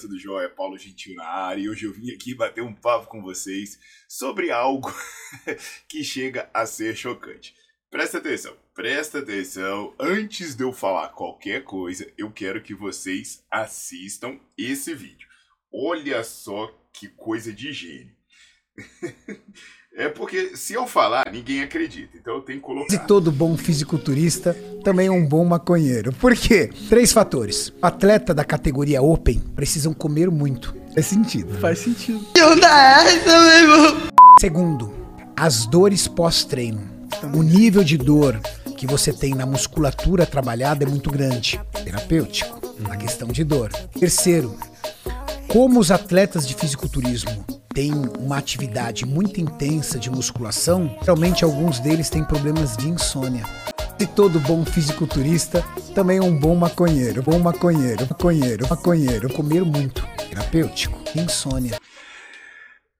Tudo 0.00 0.18
jóia? 0.18 0.48
Paulo 0.48 0.78
Gentil 0.78 1.14
na 1.14 1.26
área 1.26 1.60
e 1.60 1.68
hoje 1.68 1.84
eu 1.84 1.92
vim 1.92 2.10
aqui 2.10 2.34
bater 2.34 2.62
um 2.62 2.74
papo 2.74 3.06
com 3.06 3.20
vocês 3.22 3.78
sobre 4.08 4.50
algo 4.50 4.92
que 5.86 6.02
chega 6.02 6.50
a 6.54 6.64
ser 6.64 6.96
chocante. 6.96 7.54
Presta 7.90 8.18
atenção, 8.18 8.56
presta 8.74 9.18
atenção. 9.18 9.94
Antes 9.98 10.54
de 10.54 10.64
eu 10.64 10.72
falar 10.72 11.08
qualquer 11.10 11.64
coisa, 11.64 12.10
eu 12.16 12.30
quero 12.32 12.62
que 12.62 12.74
vocês 12.74 13.44
assistam 13.50 14.38
esse 14.56 14.94
vídeo. 14.94 15.28
Olha 15.72 16.24
só 16.24 16.68
que 16.92 17.08
coisa 17.08 17.52
de 17.52 17.72
gênio. 17.72 18.16
É 19.96 20.08
porque 20.08 20.56
se 20.56 20.74
eu 20.74 20.86
falar, 20.86 21.24
ninguém 21.32 21.62
acredita. 21.62 22.16
Então 22.16 22.34
eu 22.34 22.40
tenho 22.42 22.58
que 22.60 22.64
colocar. 22.64 22.94
E 22.94 22.98
todo 22.98 23.30
bom 23.30 23.56
fisiculturista 23.56 24.54
também 24.84 25.08
é 25.08 25.10
um 25.10 25.26
bom 25.26 25.44
maconheiro. 25.44 26.12
Por 26.12 26.34
quê? 26.34 26.70
Três 26.88 27.12
fatores. 27.12 27.72
Atleta 27.82 28.32
da 28.32 28.44
categoria 28.44 29.02
Open 29.02 29.40
precisam 29.54 29.92
comer 29.92 30.30
muito. 30.30 30.74
Faz 30.94 31.06
sentido. 31.06 31.58
Faz 31.58 31.78
sentido. 31.80 32.24
Segundo, 34.40 34.92
as 35.36 35.66
dores 35.66 36.08
pós-treino 36.08 37.00
o 37.34 37.42
nível 37.42 37.84
de 37.84 37.98
dor 37.98 38.40
que 38.76 38.86
você 38.86 39.12
tem 39.12 39.34
na 39.34 39.44
musculatura 39.44 40.24
trabalhada 40.24 40.84
é 40.84 40.88
muito 40.88 41.10
grande, 41.10 41.60
terapêutico, 41.84 42.60
na 42.78 42.96
questão 42.96 43.28
de 43.28 43.44
dor. 43.44 43.70
Terceiro, 43.98 44.56
como 45.46 45.78
os 45.78 45.90
atletas 45.90 46.46
de 46.46 46.54
fisiculturismo 46.54 47.44
têm 47.72 47.92
uma 48.18 48.36
atividade 48.36 49.06
muito 49.06 49.40
intensa 49.40 49.98
de 49.98 50.10
musculação, 50.10 50.96
realmente 51.02 51.44
alguns 51.44 51.78
deles 51.78 52.10
têm 52.10 52.24
problemas 52.24 52.76
de 52.76 52.88
insônia. 52.88 53.44
E 53.98 54.06
todo 54.06 54.40
bom 54.40 54.64
fisiculturista 54.64 55.62
também 55.94 56.18
é 56.18 56.22
um 56.22 56.36
bom 56.36 56.54
maconheiro, 56.54 57.22
bom 57.22 57.38
maconheiro, 57.38 58.06
maconheiro, 58.08 58.66
maconheiro, 58.68 59.32
comer 59.32 59.62
muito, 59.62 60.06
terapêutico, 60.28 60.98
insônia. 61.14 61.78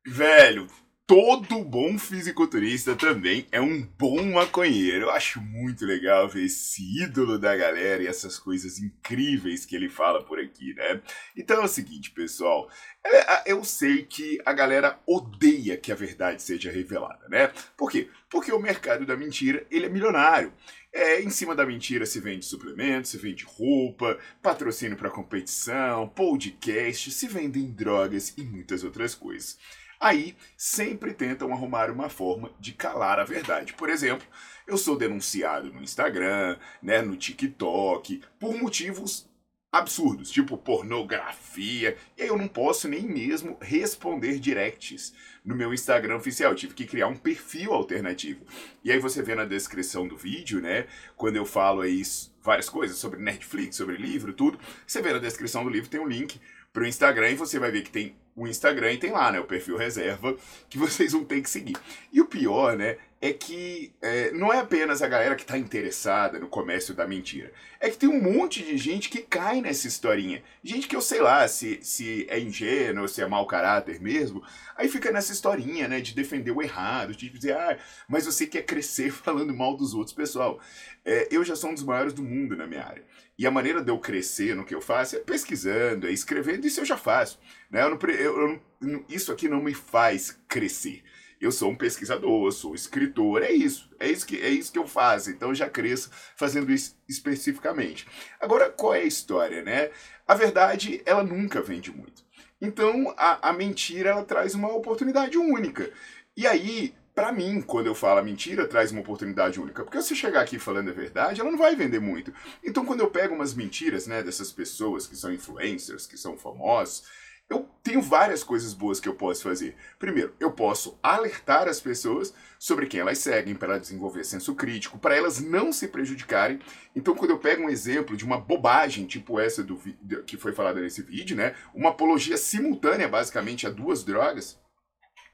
Velho, 0.06 0.66
todo 1.10 1.64
bom 1.64 1.98
fisiculturista 1.98 2.94
também 2.94 3.44
é 3.50 3.60
um 3.60 3.82
bom 3.98 4.22
maconheiro. 4.30 5.06
Eu 5.06 5.10
acho 5.10 5.40
muito 5.40 5.84
legal 5.84 6.28
ver 6.28 6.44
esse 6.44 7.02
ídolo 7.02 7.36
da 7.36 7.56
galera 7.56 8.00
e 8.00 8.06
essas 8.06 8.38
coisas 8.38 8.78
incríveis 8.78 9.66
que 9.66 9.74
ele 9.74 9.88
fala 9.88 10.24
por 10.24 10.38
aqui, 10.38 10.72
né? 10.74 11.02
Então 11.36 11.60
é 11.60 11.64
o 11.64 11.68
seguinte, 11.68 12.12
pessoal. 12.12 12.70
É, 13.04 13.50
eu 13.50 13.64
sei 13.64 14.04
que 14.04 14.40
a 14.46 14.52
galera 14.52 15.00
odeia 15.04 15.76
que 15.76 15.90
a 15.90 15.96
verdade 15.96 16.44
seja 16.44 16.70
revelada, 16.70 17.28
né? 17.28 17.50
Por 17.76 17.90
quê? 17.90 18.08
Porque 18.30 18.52
o 18.52 18.60
mercado 18.60 19.04
da 19.04 19.16
mentira, 19.16 19.66
ele 19.68 19.86
é 19.86 19.88
milionário. 19.88 20.52
É, 20.92 21.20
em 21.20 21.30
cima 21.30 21.56
da 21.56 21.66
mentira 21.66 22.06
se 22.06 22.20
vende 22.20 22.46
suplementos, 22.46 23.10
se 23.10 23.18
vende 23.18 23.44
roupa, 23.44 24.16
patrocínio 24.40 24.96
para 24.96 25.10
competição, 25.10 26.08
podcast, 26.08 27.10
se 27.10 27.26
vendem 27.26 27.72
drogas 27.72 28.32
e 28.36 28.42
muitas 28.42 28.84
outras 28.84 29.12
coisas. 29.12 29.58
Aí 30.00 30.34
sempre 30.56 31.12
tentam 31.12 31.52
arrumar 31.52 31.90
uma 31.90 32.08
forma 32.08 32.50
de 32.58 32.72
calar 32.72 33.20
a 33.20 33.24
verdade. 33.24 33.74
Por 33.74 33.90
exemplo, 33.90 34.26
eu 34.66 34.78
sou 34.78 34.96
denunciado 34.96 35.70
no 35.70 35.82
Instagram, 35.82 36.58
né, 36.82 37.02
no 37.02 37.16
TikTok, 37.16 38.22
por 38.38 38.56
motivos 38.56 39.28
absurdos, 39.70 40.30
tipo 40.30 40.56
pornografia, 40.56 41.96
e 42.16 42.22
eu 42.22 42.36
não 42.36 42.48
posso 42.48 42.88
nem 42.88 43.02
mesmo 43.02 43.56
responder 43.60 44.40
directs 44.40 45.12
no 45.44 45.54
meu 45.54 45.72
Instagram 45.72 46.16
oficial, 46.16 46.50
eu 46.50 46.56
tive 46.56 46.74
que 46.74 46.86
criar 46.86 47.06
um 47.06 47.16
perfil 47.16 47.72
alternativo. 47.72 48.44
E 48.82 48.90
aí 48.90 48.98
você 48.98 49.22
vê 49.22 49.34
na 49.34 49.44
descrição 49.44 50.08
do 50.08 50.16
vídeo, 50.16 50.60
né, 50.60 50.86
quando 51.16 51.36
eu 51.36 51.44
falo 51.44 51.82
aí 51.82 52.02
várias 52.42 52.68
coisas 52.68 52.96
sobre 52.96 53.20
Netflix, 53.20 53.76
sobre 53.76 53.96
livro, 53.96 54.32
tudo, 54.32 54.58
você 54.86 55.00
vê 55.00 55.12
na 55.12 55.18
descrição 55.18 55.62
do 55.62 55.70
livro 55.70 55.88
tem 55.88 56.00
um 56.00 56.08
link 56.08 56.40
pro 56.72 56.86
Instagram 56.86 57.30
e 57.30 57.34
você 57.36 57.58
vai 57.58 57.70
ver 57.70 57.82
que 57.82 57.90
tem 57.90 58.16
o 58.36 58.46
Instagram 58.46 58.92
e 58.92 58.98
tem 58.98 59.10
lá, 59.10 59.30
né, 59.32 59.40
o 59.40 59.44
perfil 59.44 59.76
reserva 59.76 60.36
que 60.68 60.78
vocês 60.78 61.12
vão 61.12 61.24
ter 61.24 61.40
que 61.40 61.50
seguir. 61.50 61.76
E 62.12 62.20
o 62.20 62.26
pior, 62.26 62.76
né, 62.76 62.96
é 63.22 63.34
que 63.34 63.92
é, 64.00 64.30
não 64.32 64.50
é 64.50 64.60
apenas 64.60 65.02
a 65.02 65.08
galera 65.08 65.34
que 65.34 65.42
está 65.42 65.58
interessada 65.58 66.38
no 66.38 66.48
comércio 66.48 66.94
da 66.94 67.06
mentira. 67.06 67.52
É 67.78 67.90
que 67.90 67.98
tem 67.98 68.08
um 68.08 68.20
monte 68.20 68.62
de 68.62 68.78
gente 68.78 69.10
que 69.10 69.18
cai 69.20 69.60
nessa 69.60 69.86
historinha. 69.86 70.42
Gente 70.64 70.88
que 70.88 70.96
eu 70.96 71.02
sei 71.02 71.20
lá 71.20 71.46
se, 71.46 71.80
se 71.82 72.26
é 72.30 72.40
ingênuo, 72.40 73.06
se 73.06 73.20
é 73.20 73.26
mau 73.26 73.46
caráter 73.46 74.00
mesmo. 74.00 74.42
Aí 74.74 74.88
fica 74.88 75.12
nessa 75.12 75.32
historinha, 75.32 75.86
né, 75.86 76.00
de 76.00 76.14
defender 76.14 76.50
o 76.50 76.62
errado, 76.62 77.14
de 77.14 77.28
dizer, 77.28 77.54
ah, 77.54 77.78
mas 78.08 78.24
você 78.24 78.46
quer 78.46 78.62
crescer 78.62 79.12
falando 79.12 79.54
mal 79.54 79.76
dos 79.76 79.92
outros. 79.92 80.16
Pessoal, 80.16 80.58
é, 81.04 81.28
eu 81.30 81.44
já 81.44 81.54
sou 81.54 81.70
um 81.70 81.74
dos 81.74 81.84
maiores 81.84 82.14
do 82.14 82.22
mundo 82.22 82.56
na 82.56 82.66
minha 82.66 82.86
área. 82.86 83.04
E 83.38 83.46
a 83.46 83.50
maneira 83.50 83.82
de 83.82 83.90
eu 83.90 83.98
crescer 83.98 84.54
no 84.54 84.64
que 84.64 84.74
eu 84.74 84.80
faço 84.80 85.16
é 85.16 85.18
pesquisando, 85.18 86.06
é 86.06 86.10
escrevendo, 86.10 86.66
isso 86.66 86.80
eu 86.80 86.84
já 86.86 86.96
faço. 86.96 87.38
Né? 87.70 87.82
Eu 87.82 87.90
não, 87.90 87.98
eu, 88.08 88.60
eu, 88.80 89.04
isso 89.10 89.30
aqui 89.30 89.46
não 89.46 89.62
me 89.62 89.74
faz 89.74 90.38
crescer. 90.48 91.02
Eu 91.40 91.50
sou 91.50 91.70
um 91.70 91.76
pesquisador, 91.76 92.46
eu 92.46 92.52
sou 92.52 92.74
escritor, 92.74 93.42
é 93.42 93.50
isso. 93.50 93.88
É 93.98 94.06
isso 94.06 94.26
que, 94.26 94.36
é 94.40 94.50
isso 94.50 94.70
que 94.70 94.78
eu 94.78 94.86
faço. 94.86 95.30
Então 95.30 95.48
eu 95.48 95.54
já 95.54 95.70
cresço 95.70 96.10
fazendo 96.36 96.70
isso 96.70 96.94
especificamente. 97.08 98.06
Agora, 98.38 98.68
qual 98.68 98.94
é 98.94 99.00
a 99.00 99.04
história, 99.04 99.62
né? 99.62 99.90
A 100.28 100.34
verdade, 100.34 101.02
ela 101.06 101.24
nunca 101.24 101.62
vende 101.62 101.90
muito. 101.90 102.22
Então, 102.60 103.14
a, 103.16 103.48
a 103.48 103.52
mentira, 103.54 104.10
ela 104.10 104.24
traz 104.24 104.54
uma 104.54 104.68
oportunidade 104.68 105.38
única. 105.38 105.90
E 106.36 106.46
aí, 106.46 106.94
para 107.14 107.32
mim, 107.32 107.62
quando 107.62 107.86
eu 107.86 107.94
falo 107.94 108.22
mentira, 108.22 108.68
traz 108.68 108.92
uma 108.92 109.00
oportunidade 109.00 109.58
única. 109.58 109.82
Porque 109.82 110.00
se 110.02 110.08
você 110.08 110.14
chegar 110.14 110.42
aqui 110.42 110.58
falando 110.58 110.90
a 110.90 110.92
verdade, 110.92 111.40
ela 111.40 111.50
não 111.50 111.58
vai 111.58 111.74
vender 111.74 112.00
muito. 112.00 112.32
Então, 112.62 112.84
quando 112.84 113.00
eu 113.00 113.10
pego 113.10 113.34
umas 113.34 113.54
mentiras, 113.54 114.06
né, 114.06 114.22
dessas 114.22 114.52
pessoas 114.52 115.06
que 115.06 115.16
são 115.16 115.32
influencers, 115.32 116.06
que 116.06 116.18
são 116.18 116.36
famosos, 116.36 117.04
eu 117.50 117.68
tenho 117.82 118.00
várias 118.00 118.44
coisas 118.44 118.72
boas 118.72 119.00
que 119.00 119.08
eu 119.08 119.14
posso 119.16 119.42
fazer. 119.42 119.74
Primeiro, 119.98 120.32
eu 120.38 120.52
posso 120.52 120.96
alertar 121.02 121.66
as 121.66 121.80
pessoas 121.80 122.32
sobre 122.56 122.86
quem 122.86 123.00
elas 123.00 123.18
seguem 123.18 123.56
para 123.56 123.76
desenvolver 123.76 124.22
senso 124.22 124.54
crítico, 124.54 124.98
para 124.98 125.16
elas 125.16 125.40
não 125.40 125.72
se 125.72 125.88
prejudicarem. 125.88 126.60
Então, 126.94 127.14
quando 127.16 127.32
eu 127.32 127.38
pego 127.38 127.64
um 127.64 127.68
exemplo 127.68 128.16
de 128.16 128.24
uma 128.24 128.38
bobagem, 128.38 129.04
tipo 129.04 129.40
essa 129.40 129.64
do 129.64 129.76
que 130.24 130.36
foi 130.36 130.52
falada 130.52 130.80
nesse 130.80 131.02
vídeo, 131.02 131.36
né, 131.36 131.56
uma 131.74 131.90
apologia 131.90 132.36
simultânea, 132.36 133.08
basicamente, 133.08 133.66
a 133.66 133.70
duas 133.70 134.04
drogas, 134.04 134.56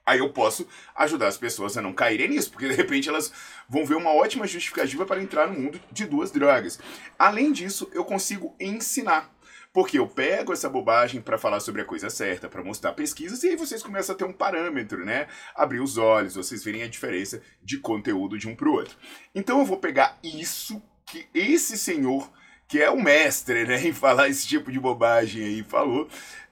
aí 0.07 0.21
eu 0.21 0.33
posso 0.33 0.67
ajudar 0.95 1.27
as 1.27 1.37
pessoas 1.37 1.77
a 1.77 1.83
não 1.83 1.93
caírem 1.93 2.29
nisso, 2.29 2.51
porque 2.51 2.69
de 2.69 2.75
repente 2.75 3.11
elas 3.11 3.31
vão 3.69 3.85
ver 3.85 3.97
uma 3.97 4.15
ótima 4.15 4.47
justificativa 4.47 5.05
para 5.05 5.21
entrar 5.23 5.49
no 5.49 5.61
mundo 5.61 5.79
de 5.93 6.07
duas 6.07 6.31
drogas. 6.31 6.79
Além 7.19 7.53
disso, 7.53 7.91
eu 7.93 8.07
consigo 8.07 8.55
ensinar. 8.59 9.36
Porque 9.77 9.99
eu 9.99 10.09
pego 10.09 10.55
essa 10.55 10.71
bobagem 10.71 11.21
para 11.21 11.37
falar 11.37 11.61
sobre 11.61 11.83
a 11.83 11.85
coisa 11.85 12.09
certa, 12.09 12.49
para 12.49 12.65
mostrar 12.65 12.95
pesquisas, 12.95 13.43
e 13.43 13.51
aí 13.51 13.57
vocês 13.57 13.83
começam 13.83 14.15
a 14.15 14.19
ter 14.19 14.25
um 14.25 14.33
parâmetro, 14.33 15.05
né? 15.05 15.27
Abrir 15.55 15.81
os 15.81 15.99
olhos, 15.99 16.35
vocês 16.35 16.65
verem 16.65 16.83
a 16.83 16.89
diferença 16.89 17.43
de 17.63 17.77
conteúdo 17.77 18.39
de 18.39 18.49
um 18.49 18.57
para 18.57 18.71
o 18.71 18.73
outro. 18.73 18.97
Então 19.35 19.59
eu 19.59 19.67
vou 19.67 19.77
pegar 19.77 20.19
isso 20.25 20.83
que 21.05 21.27
esse 21.35 21.77
senhor, 21.77 22.33
que 22.67 22.81
é 22.81 22.89
o 22.89 22.99
mestre, 22.99 23.67
né, 23.67 23.85
em 23.87 23.93
falar 23.93 24.31
esse 24.31 24.47
tipo 24.47 24.73
de 24.73 24.81
bobagem 24.81 25.45
aí, 25.45 25.63
falou, 25.63 26.09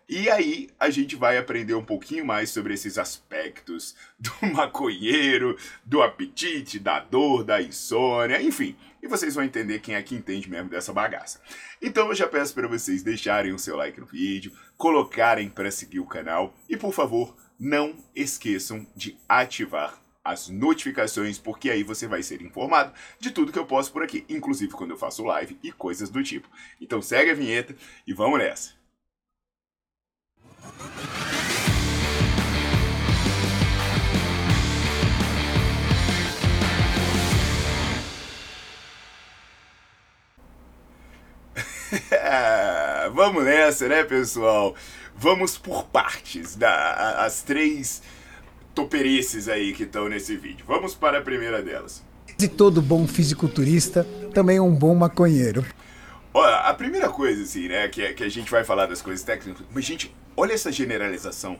E 0.06 0.28
aí 0.28 0.68
a 0.78 0.90
gente 0.90 1.16
vai 1.16 1.38
aprender 1.38 1.72
um 1.72 1.82
pouquinho 1.82 2.26
mais 2.26 2.50
sobre 2.50 2.74
esses 2.74 2.98
aspectos 2.98 3.96
do 4.20 4.52
maconheiro, 4.52 5.56
do 5.82 6.02
apetite, 6.02 6.78
da 6.78 7.00
dor, 7.00 7.42
da 7.42 7.62
insônia, 7.62 8.42
enfim. 8.42 8.76
E 9.04 9.06
vocês 9.06 9.34
vão 9.34 9.44
entender 9.44 9.80
quem 9.80 9.94
é 9.94 10.02
que 10.02 10.14
entende 10.14 10.48
mesmo 10.48 10.70
dessa 10.70 10.90
bagaça. 10.90 11.38
Então 11.80 12.08
eu 12.08 12.14
já 12.14 12.26
peço 12.26 12.54
para 12.54 12.66
vocês 12.66 13.02
deixarem 13.02 13.52
o 13.52 13.58
seu 13.58 13.76
like 13.76 14.00
no 14.00 14.06
vídeo, 14.06 14.50
colocarem 14.78 15.50
para 15.50 15.70
seguir 15.70 16.00
o 16.00 16.06
canal 16.06 16.54
e 16.70 16.74
por 16.74 16.90
favor, 16.90 17.36
não 17.60 17.94
esqueçam 18.16 18.86
de 18.96 19.18
ativar 19.28 20.02
as 20.24 20.48
notificações, 20.48 21.38
porque 21.38 21.68
aí 21.68 21.82
você 21.82 22.06
vai 22.08 22.22
ser 22.22 22.40
informado 22.40 22.94
de 23.20 23.30
tudo 23.30 23.52
que 23.52 23.58
eu 23.58 23.66
posto 23.66 23.92
por 23.92 24.02
aqui, 24.02 24.24
inclusive 24.26 24.72
quando 24.72 24.92
eu 24.92 24.96
faço 24.96 25.22
live 25.22 25.58
e 25.62 25.70
coisas 25.70 26.08
do 26.08 26.22
tipo. 26.22 26.48
Então 26.80 27.02
segue 27.02 27.30
a 27.30 27.34
vinheta 27.34 27.76
e 28.06 28.14
vamos 28.14 28.38
nessa. 28.38 28.72
Vamos 43.12 43.44
nessa, 43.44 43.88
né, 43.88 44.02
pessoal? 44.04 44.74
Vamos 45.16 45.56
por 45.56 45.84
partes, 45.84 46.56
da, 46.56 47.24
as 47.24 47.42
três 47.42 48.02
toperices 48.74 49.48
aí 49.48 49.72
que 49.72 49.84
estão 49.84 50.08
nesse 50.08 50.36
vídeo. 50.36 50.64
Vamos 50.66 50.94
para 50.94 51.18
a 51.18 51.22
primeira 51.22 51.62
delas. 51.62 52.02
De 52.36 52.48
todo 52.48 52.82
bom 52.82 53.06
fisiculturista, 53.06 54.04
também 54.32 54.56
é 54.56 54.62
um 54.62 54.74
bom 54.74 54.94
maconheiro. 54.94 55.64
Olha, 56.32 56.56
a 56.56 56.74
primeira 56.74 57.08
coisa, 57.08 57.44
assim, 57.44 57.68
né, 57.68 57.86
que, 57.86 58.12
que 58.14 58.24
a 58.24 58.28
gente 58.28 58.50
vai 58.50 58.64
falar 58.64 58.86
das 58.86 59.00
coisas 59.00 59.24
técnicas, 59.24 59.64
mas, 59.72 59.84
gente, 59.84 60.12
olha 60.36 60.52
essa 60.52 60.72
generalização 60.72 61.56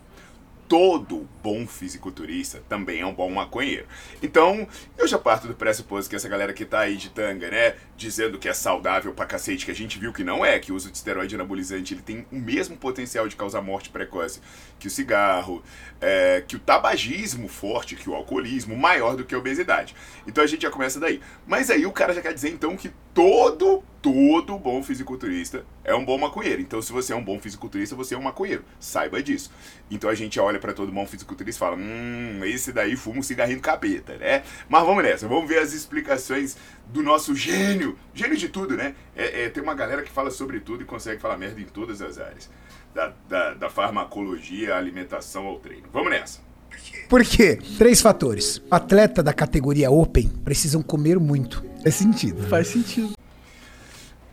todo 0.69 1.28
bom 1.43 1.66
fisiculturista 1.66 2.62
também 2.69 3.00
é 3.00 3.06
um 3.06 3.14
bom 3.14 3.31
maconheiro. 3.31 3.87
Então, 4.22 4.66
eu 4.96 5.06
já 5.06 5.19
parto 5.19 5.46
do 5.46 5.55
pressuposto 5.55 6.08
que 6.08 6.16
essa 6.16 6.28
galera 6.28 6.52
que 6.52 6.64
tá 6.64 6.81
aí 6.81 6.96
de 6.96 7.11
tanga, 7.11 7.50
né, 7.50 7.75
dizendo 7.96 8.38
que 8.38 8.49
é 8.49 8.55
saudável 8.55 9.12
pra 9.12 9.26
cacete, 9.26 9.64
que 9.64 9.70
a 9.70 9.75
gente 9.75 9.99
viu 9.99 10.12
que 10.12 10.25
não 10.25 10.44
é, 10.44 10.58
que 10.58 10.72
o 10.72 10.75
uso 10.75 10.90
de 10.90 10.96
esteroide 10.96 11.34
anabolizante 11.34 11.94
ele 11.94 12.02
tem 12.02 12.26
o 12.32 12.37
mesmo 12.37 12.76
potencial 12.76 13.28
de 13.28 13.37
causar 13.37 13.61
morte 13.61 13.90
precoce 13.90 14.40
que 14.78 14.87
o 14.87 14.90
cigarro, 14.90 15.62
é, 16.00 16.43
que 16.46 16.56
o 16.56 16.58
tabagismo 16.58 17.49
forte, 17.49 17.96
que 17.96 18.08
o 18.08 18.14
alcoolismo, 18.14 18.76
maior 18.76 19.16
do 19.16 19.25
que 19.25 19.34
a 19.34 19.38
obesidade. 19.38 19.94
Então 20.26 20.43
a 20.43 20.46
gente 20.46 20.62
já 20.62 20.70
começa 20.70 20.99
daí. 20.99 21.20
Mas 21.46 21.70
aí 21.70 21.87
o 21.87 21.93
cara 21.93 22.12
já 22.12 22.20
quer 22.20 22.34
dizer 22.34 22.50
então 22.50 22.76
que 22.76 22.90
todo, 23.12 23.82
todo 24.04 24.58
bom 24.58 24.82
fisiculturista 24.82 25.64
é 25.82 25.94
um 25.94 26.04
bom 26.04 26.18
maconheiro. 26.18 26.60
Então 26.60 26.82
se 26.82 26.92
você 26.92 27.14
é 27.14 27.16
um 27.16 27.24
bom 27.24 27.40
fisiculturista, 27.40 27.96
você 27.96 28.14
é 28.14 28.18
um 28.18 28.22
maconheiro. 28.22 28.62
Saiba 28.78 29.22
disso. 29.22 29.50
Então 29.90 30.10
a 30.10 30.14
gente 30.14 30.38
olha 30.38 30.58
para 30.58 30.74
todo 30.74 30.92
bom 30.92 31.06
fisiculturista 31.06 31.56
e 31.56 31.58
fala: 31.58 31.76
hum, 31.76 32.44
esse 32.44 32.70
daí 32.70 32.96
fuma 32.96 33.20
um 33.20 33.22
cigarrinho 33.22 33.60
do 33.60 33.62
capeta, 33.62 34.14
né? 34.18 34.42
Mas 34.68 34.84
vamos 34.84 35.02
nessa, 35.02 35.26
vamos 35.26 35.48
ver 35.48 35.60
as 35.60 35.72
explicações 35.72 36.54
do 36.88 37.02
nosso 37.02 37.34
gênio. 37.34 37.98
Gênio 38.12 38.36
de 38.36 38.50
tudo, 38.50 38.76
né? 38.76 38.94
É, 39.16 39.44
é, 39.44 39.48
tem 39.48 39.62
uma 39.62 39.74
galera 39.74 40.02
que 40.02 40.10
fala 40.10 40.30
sobre 40.30 40.60
tudo 40.60 40.82
e 40.82 40.84
consegue 40.84 41.18
falar 41.18 41.38
merda 41.38 41.58
em 41.58 41.64
todas 41.64 42.02
as 42.02 42.18
áreas. 42.18 42.50
Da, 42.94 43.10
da, 43.26 43.54
da 43.54 43.70
farmacologia, 43.70 44.76
alimentação 44.76 45.46
ao 45.46 45.58
treino. 45.58 45.88
Vamos 45.90 46.10
nessa. 46.10 46.40
Por 47.08 47.24
quê? 47.24 47.58
Três 47.78 48.02
fatores. 48.02 48.60
Atleta 48.70 49.22
da 49.22 49.32
categoria 49.32 49.90
Open 49.90 50.28
precisam 50.44 50.82
comer 50.82 51.18
muito. 51.18 51.64
Faz 51.82 51.94
sentido. 51.94 52.42
Faz 52.48 52.68
sentido. 52.68 53.14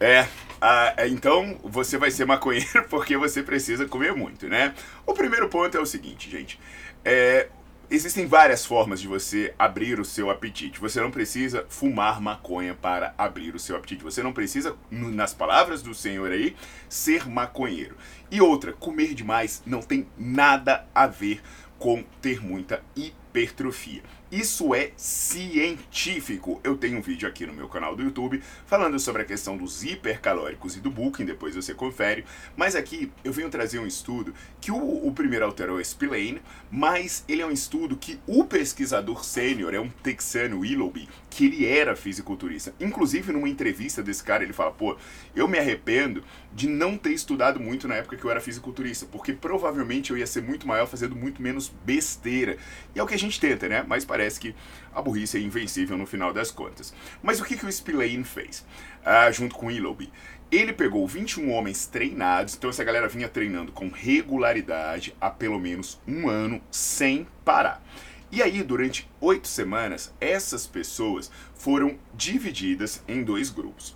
É, 0.01 0.27
ah, 0.59 0.95
então 1.07 1.59
você 1.63 1.95
vai 1.95 2.09
ser 2.09 2.25
maconheiro 2.25 2.85
porque 2.89 3.15
você 3.15 3.43
precisa 3.43 3.87
comer 3.87 4.15
muito, 4.15 4.47
né? 4.47 4.73
O 5.05 5.13
primeiro 5.13 5.47
ponto 5.47 5.77
é 5.77 5.79
o 5.79 5.85
seguinte, 5.85 6.27
gente. 6.27 6.59
É, 7.05 7.49
existem 7.87 8.25
várias 8.25 8.65
formas 8.65 8.99
de 8.99 9.07
você 9.07 9.53
abrir 9.59 9.99
o 9.99 10.05
seu 10.05 10.31
apetite. 10.31 10.79
Você 10.79 10.99
não 10.99 11.11
precisa 11.11 11.67
fumar 11.69 12.19
maconha 12.19 12.73
para 12.73 13.13
abrir 13.15 13.53
o 13.53 13.59
seu 13.59 13.75
apetite. 13.75 14.03
Você 14.03 14.23
não 14.23 14.33
precisa, 14.33 14.75
nas 14.89 15.35
palavras 15.35 15.83
do 15.83 15.93
Senhor 15.93 16.31
aí, 16.31 16.55
ser 16.89 17.29
maconheiro. 17.29 17.95
E 18.31 18.41
outra, 18.41 18.73
comer 18.73 19.13
demais 19.13 19.61
não 19.67 19.83
tem 19.83 20.07
nada 20.17 20.83
a 20.95 21.05
ver 21.05 21.43
com 21.77 22.03
ter 22.19 22.41
muita 22.41 22.83
hipertrofia. 22.95 24.01
Isso 24.31 24.73
é 24.73 24.91
científico. 24.95 26.61
Eu 26.63 26.77
tenho 26.77 26.99
um 26.99 27.01
vídeo 27.01 27.27
aqui 27.27 27.45
no 27.45 27.51
meu 27.51 27.67
canal 27.67 27.97
do 27.97 28.01
YouTube 28.01 28.41
falando 28.65 28.97
sobre 28.97 29.23
a 29.23 29.25
questão 29.25 29.57
dos 29.57 29.83
hipercalóricos 29.83 30.77
e 30.77 30.79
do 30.79 30.89
booking, 30.89 31.25
depois 31.25 31.53
você 31.53 31.73
confere. 31.73 32.23
Mas 32.55 32.73
aqui 32.73 33.11
eu 33.25 33.33
venho 33.33 33.49
trazer 33.49 33.79
um 33.79 33.85
estudo 33.85 34.33
que 34.61 34.71
o, 34.71 35.05
o 35.05 35.11
primeiro 35.11 35.41
é 35.77 35.83
Spillane, 35.83 36.41
mas 36.71 37.25
ele 37.27 37.41
é 37.41 37.45
um 37.45 37.51
estudo 37.51 37.97
que 37.97 38.21
o 38.25 38.45
pesquisador 38.45 39.25
sênior 39.25 39.73
é 39.73 39.81
um 39.81 39.89
texano, 39.89 40.61
Willoughby, 40.61 41.09
que 41.29 41.47
ele 41.47 41.65
era 41.65 41.93
fisiculturista. 41.93 42.73
Inclusive, 42.79 43.33
numa 43.33 43.49
entrevista 43.49 44.01
desse 44.01 44.23
cara, 44.23 44.43
ele 44.43 44.53
fala: 44.53 44.71
pô, 44.71 44.95
eu 45.35 45.45
me 45.45 45.59
arrependo 45.59 46.23
de 46.53 46.69
não 46.69 46.97
ter 46.97 47.11
estudado 47.11 47.59
muito 47.59 47.85
na 47.85 47.95
época 47.95 48.15
que 48.15 48.23
eu 48.23 48.31
era 48.31 48.39
fisiculturista, 48.39 49.05
porque 49.05 49.33
provavelmente 49.33 50.11
eu 50.11 50.17
ia 50.17 50.27
ser 50.27 50.41
muito 50.41 50.65
maior 50.65 50.87
fazendo 50.87 51.17
muito 51.17 51.41
menos 51.41 51.69
besteira. 51.83 52.57
E 52.95 52.99
é 52.99 53.03
o 53.03 53.07
que 53.07 53.13
a 53.15 53.19
gente 53.19 53.39
tenta, 53.39 53.67
né? 53.67 53.83
Mas 53.85 54.05
parece 54.05 54.20
parece 54.21 54.39
que 54.39 54.55
a 54.93 55.01
burrice 55.01 55.37
é 55.37 55.41
invencível 55.41 55.97
no 55.97 56.05
final 56.05 56.31
das 56.31 56.51
contas. 56.51 56.93
Mas 57.23 57.39
o 57.39 57.43
que, 57.43 57.57
que 57.57 57.65
o 57.65 57.71
Spillane 57.71 58.23
fez? 58.23 58.63
Ah, 59.03 59.31
junto 59.31 59.55
com 59.55 59.67
Willoughby. 59.67 60.11
Ele 60.51 60.73
pegou 60.73 61.07
21 61.07 61.49
homens 61.49 61.87
treinados, 61.87 62.55
então 62.55 62.69
essa 62.69 62.83
galera 62.83 63.07
vinha 63.07 63.27
treinando 63.27 63.71
com 63.71 63.89
regularidade 63.89 65.15
há 65.19 65.29
pelo 65.29 65.57
menos 65.57 65.99
um 66.07 66.29
ano 66.29 66.61
sem 66.69 67.25
parar. 67.43 67.81
E 68.31 68.43
aí, 68.43 68.61
durante 68.61 69.09
oito 69.19 69.47
semanas, 69.47 70.13
essas 70.21 70.67
pessoas 70.67 71.31
foram 71.55 71.97
divididas 72.13 73.01
em 73.07 73.23
dois 73.23 73.49
grupos. 73.49 73.95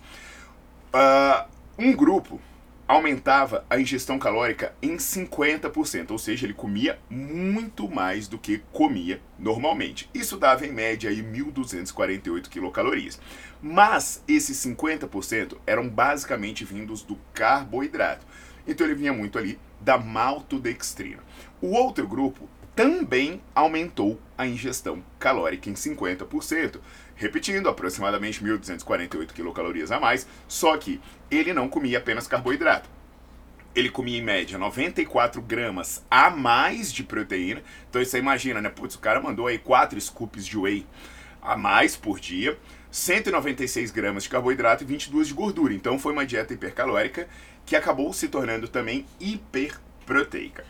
Uh, 0.92 1.48
um 1.78 1.92
grupo 1.94 2.40
aumentava 2.88 3.64
a 3.68 3.80
ingestão 3.80 4.18
calórica 4.18 4.74
em 4.80 4.96
50%, 4.96 6.10
ou 6.10 6.18
seja, 6.18 6.46
ele 6.46 6.54
comia 6.54 6.98
muito 7.10 7.88
mais 7.88 8.28
do 8.28 8.38
que 8.38 8.62
comia 8.72 9.20
normalmente. 9.38 10.08
Isso 10.14 10.36
dava 10.36 10.64
em 10.66 10.72
média 10.72 11.10
aí 11.10 11.22
1.248 11.22 12.48
quilocalorias. 12.48 13.20
Mas 13.60 14.22
esses 14.28 14.56
50% 14.58 15.58
eram 15.66 15.88
basicamente 15.88 16.64
vindos 16.64 17.02
do 17.02 17.18
carboidrato. 17.34 18.24
Então 18.66 18.86
ele 18.86 18.94
vinha 18.94 19.12
muito 19.12 19.38
ali 19.38 19.58
da 19.80 19.98
maltodextrina. 19.98 21.22
O 21.60 21.72
outro 21.72 22.06
grupo 22.06 22.48
também 22.74 23.40
aumentou 23.54 24.20
a 24.36 24.46
ingestão 24.46 25.02
calórica 25.18 25.70
em 25.70 25.72
50%, 25.72 26.78
repetindo, 27.16 27.68
aproximadamente 27.68 28.44
1.248 28.44 29.32
quilocalorias 29.32 29.90
a 29.90 29.98
mais, 29.98 30.26
só 30.46 30.76
que 30.76 31.00
ele 31.30 31.52
não 31.52 31.68
comia 31.68 31.98
apenas 31.98 32.26
carboidrato. 32.26 32.88
Ele 33.74 33.90
comia 33.90 34.18
em 34.18 34.22
média 34.22 34.56
94 34.58 35.42
gramas 35.42 36.04
a 36.10 36.30
mais 36.30 36.92
de 36.92 37.02
proteína. 37.02 37.62
Então 37.90 38.02
você 38.02 38.18
imagina, 38.18 38.60
né? 38.60 38.70
Putz, 38.70 38.94
o 38.94 38.98
cara 38.98 39.20
mandou 39.20 39.46
aí 39.46 39.58
4 39.58 40.00
scoops 40.00 40.46
de 40.46 40.56
whey 40.56 40.86
a 41.42 41.56
mais 41.56 41.94
por 41.94 42.18
dia, 42.18 42.58
196 42.90 43.90
gramas 43.90 44.22
de 44.24 44.28
carboidrato 44.30 44.82
e 44.82 44.86
22 44.86 45.28
de 45.28 45.34
gordura. 45.34 45.74
Então 45.74 45.98
foi 45.98 46.12
uma 46.12 46.24
dieta 46.24 46.54
hipercalórica 46.54 47.28
que 47.64 47.76
acabou 47.76 48.12
se 48.12 48.28
tornando 48.28 48.66
também 48.66 49.04
hiperproteica. 49.20 50.64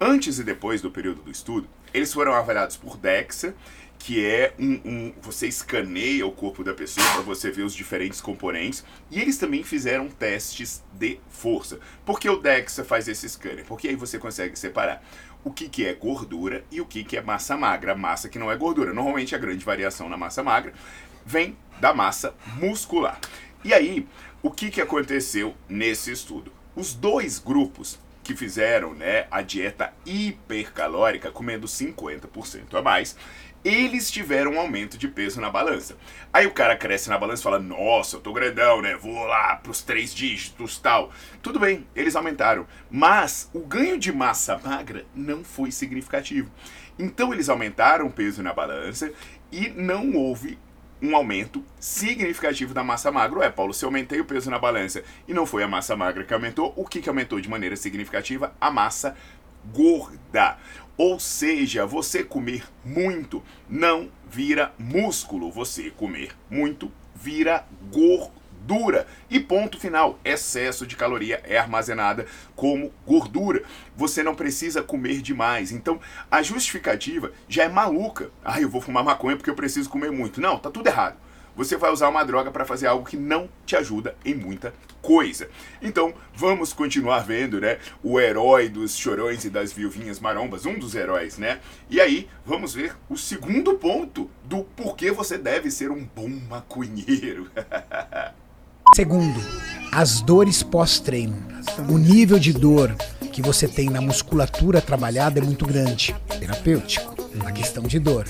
Antes 0.00 0.38
e 0.38 0.44
depois 0.44 0.80
do 0.80 0.90
período 0.90 1.22
do 1.22 1.30
estudo, 1.30 1.68
eles 1.92 2.12
foram 2.12 2.32
avaliados 2.32 2.76
por 2.76 2.96
DEXA 2.96 3.54
que 4.02 4.26
é 4.26 4.52
um, 4.58 4.80
um, 4.84 5.14
você 5.22 5.46
escaneia 5.46 6.26
o 6.26 6.32
corpo 6.32 6.64
da 6.64 6.74
pessoa 6.74 7.06
para 7.12 7.22
você 7.22 7.52
ver 7.52 7.62
os 7.62 7.72
diferentes 7.72 8.20
componentes 8.20 8.84
e 9.08 9.20
eles 9.20 9.38
também 9.38 9.62
fizeram 9.62 10.08
testes 10.08 10.82
de 10.92 11.20
força. 11.30 11.78
Por 12.04 12.18
que 12.18 12.28
o 12.28 12.36
DEXA 12.36 12.82
faz 12.82 13.06
esse 13.06 13.28
scanner? 13.28 13.64
Porque 13.64 13.86
aí 13.86 13.94
você 13.94 14.18
consegue 14.18 14.58
separar 14.58 15.04
o 15.44 15.52
que, 15.52 15.68
que 15.68 15.86
é 15.86 15.94
gordura 15.94 16.64
e 16.68 16.80
o 16.80 16.84
que, 16.84 17.04
que 17.04 17.16
é 17.16 17.22
massa 17.22 17.56
magra, 17.56 17.94
massa 17.94 18.28
que 18.28 18.40
não 18.40 18.50
é 18.50 18.56
gordura. 18.56 18.92
Normalmente 18.92 19.36
a 19.36 19.38
grande 19.38 19.64
variação 19.64 20.08
na 20.08 20.16
massa 20.16 20.42
magra 20.42 20.72
vem 21.24 21.56
da 21.80 21.94
massa 21.94 22.34
muscular. 22.56 23.20
E 23.64 23.72
aí, 23.72 24.04
o 24.42 24.50
que, 24.50 24.68
que 24.68 24.80
aconteceu 24.80 25.54
nesse 25.68 26.10
estudo? 26.10 26.52
Os 26.74 26.92
dois 26.92 27.38
grupos 27.38 28.00
que 28.22 28.36
fizeram 28.36 28.94
né, 28.94 29.26
a 29.30 29.42
dieta 29.42 29.92
hipercalórica, 30.06 31.30
comendo 31.30 31.66
50% 31.66 32.74
a 32.74 32.82
mais, 32.82 33.16
eles 33.64 34.10
tiveram 34.10 34.52
um 34.52 34.60
aumento 34.60 34.98
de 34.98 35.06
peso 35.08 35.40
na 35.40 35.50
balança. 35.50 35.96
Aí 36.32 36.46
o 36.46 36.52
cara 36.52 36.76
cresce 36.76 37.08
na 37.08 37.18
balança 37.18 37.40
e 37.40 37.44
fala: 37.44 37.58
Nossa, 37.58 38.16
eu 38.16 38.20
tô 38.20 38.32
grandão, 38.32 38.82
né? 38.82 38.96
Vou 38.96 39.24
lá 39.24 39.56
pros 39.56 39.82
três 39.82 40.14
dígitos 40.14 40.78
tal. 40.78 41.12
Tudo 41.40 41.60
bem, 41.60 41.86
eles 41.94 42.16
aumentaram. 42.16 42.66
Mas 42.90 43.48
o 43.52 43.60
ganho 43.60 43.98
de 43.98 44.12
massa 44.12 44.58
magra 44.58 45.04
não 45.14 45.44
foi 45.44 45.70
significativo. 45.70 46.50
Então 46.98 47.32
eles 47.32 47.48
aumentaram 47.48 48.06
o 48.06 48.12
peso 48.12 48.42
na 48.42 48.52
balança 48.52 49.12
e 49.50 49.68
não 49.70 50.14
houve 50.14 50.58
um 51.00 51.16
aumento 51.16 51.64
significativo 51.80 52.72
da 52.72 52.84
massa 52.84 53.10
magra. 53.10 53.44
É, 53.44 53.50
Paulo, 53.50 53.74
se 53.74 53.84
eu 53.84 53.88
aumentei 53.88 54.20
o 54.20 54.24
peso 54.24 54.50
na 54.50 54.58
balança 54.58 55.02
e 55.26 55.34
não 55.34 55.44
foi 55.44 55.64
a 55.64 55.68
massa 55.68 55.96
magra 55.96 56.22
que 56.22 56.32
aumentou, 56.32 56.72
o 56.76 56.86
que, 56.86 57.00
que 57.00 57.08
aumentou 57.08 57.40
de 57.40 57.50
maneira 57.50 57.74
significativa? 57.74 58.54
A 58.60 58.70
massa 58.70 59.16
gorda. 59.72 60.56
Ou 60.96 61.18
seja, 61.18 61.86
você 61.86 62.22
comer 62.22 62.64
muito 62.84 63.42
não 63.68 64.10
vira 64.28 64.72
músculo, 64.78 65.50
você 65.50 65.90
comer 65.90 66.36
muito 66.50 66.92
vira 67.14 67.66
gordura. 67.90 69.06
E 69.30 69.40
ponto 69.40 69.78
final: 69.78 70.18
excesso 70.24 70.86
de 70.86 70.96
caloria 70.96 71.40
é 71.44 71.58
armazenada 71.58 72.26
como 72.54 72.92
gordura. 73.06 73.62
Você 73.96 74.22
não 74.22 74.34
precisa 74.34 74.82
comer 74.82 75.22
demais. 75.22 75.72
Então, 75.72 76.00
a 76.30 76.42
justificativa 76.42 77.32
já 77.48 77.64
é 77.64 77.68
maluca. 77.68 78.30
Ah, 78.44 78.60
eu 78.60 78.68
vou 78.68 78.80
fumar 78.80 79.02
maconha 79.02 79.36
porque 79.36 79.50
eu 79.50 79.56
preciso 79.56 79.88
comer 79.88 80.12
muito. 80.12 80.40
Não, 80.40 80.58
tá 80.58 80.70
tudo 80.70 80.86
errado 80.86 81.16
você 81.54 81.76
vai 81.76 81.90
usar 81.90 82.08
uma 82.08 82.24
droga 82.24 82.50
para 82.50 82.64
fazer 82.64 82.86
algo 82.86 83.06
que 83.06 83.16
não 83.16 83.48
te 83.66 83.76
ajuda 83.76 84.16
em 84.24 84.34
muita 84.34 84.72
coisa. 85.02 85.48
Então, 85.82 86.14
vamos 86.34 86.72
continuar 86.72 87.20
vendo, 87.20 87.60
né, 87.60 87.78
o 88.02 88.18
herói 88.18 88.68
dos 88.68 88.96
chorões 88.96 89.44
e 89.44 89.50
das 89.50 89.72
viuvinhas 89.72 90.20
marombas, 90.20 90.64
um 90.64 90.78
dos 90.78 90.94
heróis, 90.94 91.36
né? 91.36 91.60
E 91.90 92.00
aí, 92.00 92.28
vamos 92.46 92.72
ver 92.72 92.94
o 93.10 93.16
segundo 93.16 93.74
ponto 93.74 94.30
do 94.44 94.62
porquê 94.64 95.10
você 95.10 95.36
deve 95.36 95.70
ser 95.70 95.90
um 95.90 96.08
bom 96.14 96.30
maconheiro. 96.48 97.50
Segundo, 98.94 99.40
as 99.90 100.20
dores 100.20 100.62
pós-treino. 100.62 101.36
O 101.88 101.96
nível 101.96 102.38
de 102.38 102.52
dor 102.52 102.94
que 103.32 103.40
você 103.40 103.66
tem 103.66 103.88
na 103.88 104.02
musculatura 104.02 104.82
trabalhada 104.82 105.40
é 105.40 105.42
muito 105.42 105.64
grande. 105.64 106.14
Terapêutico, 106.38 107.16
na 107.34 107.50
questão 107.52 107.84
de 107.84 107.98
dor. 107.98 108.26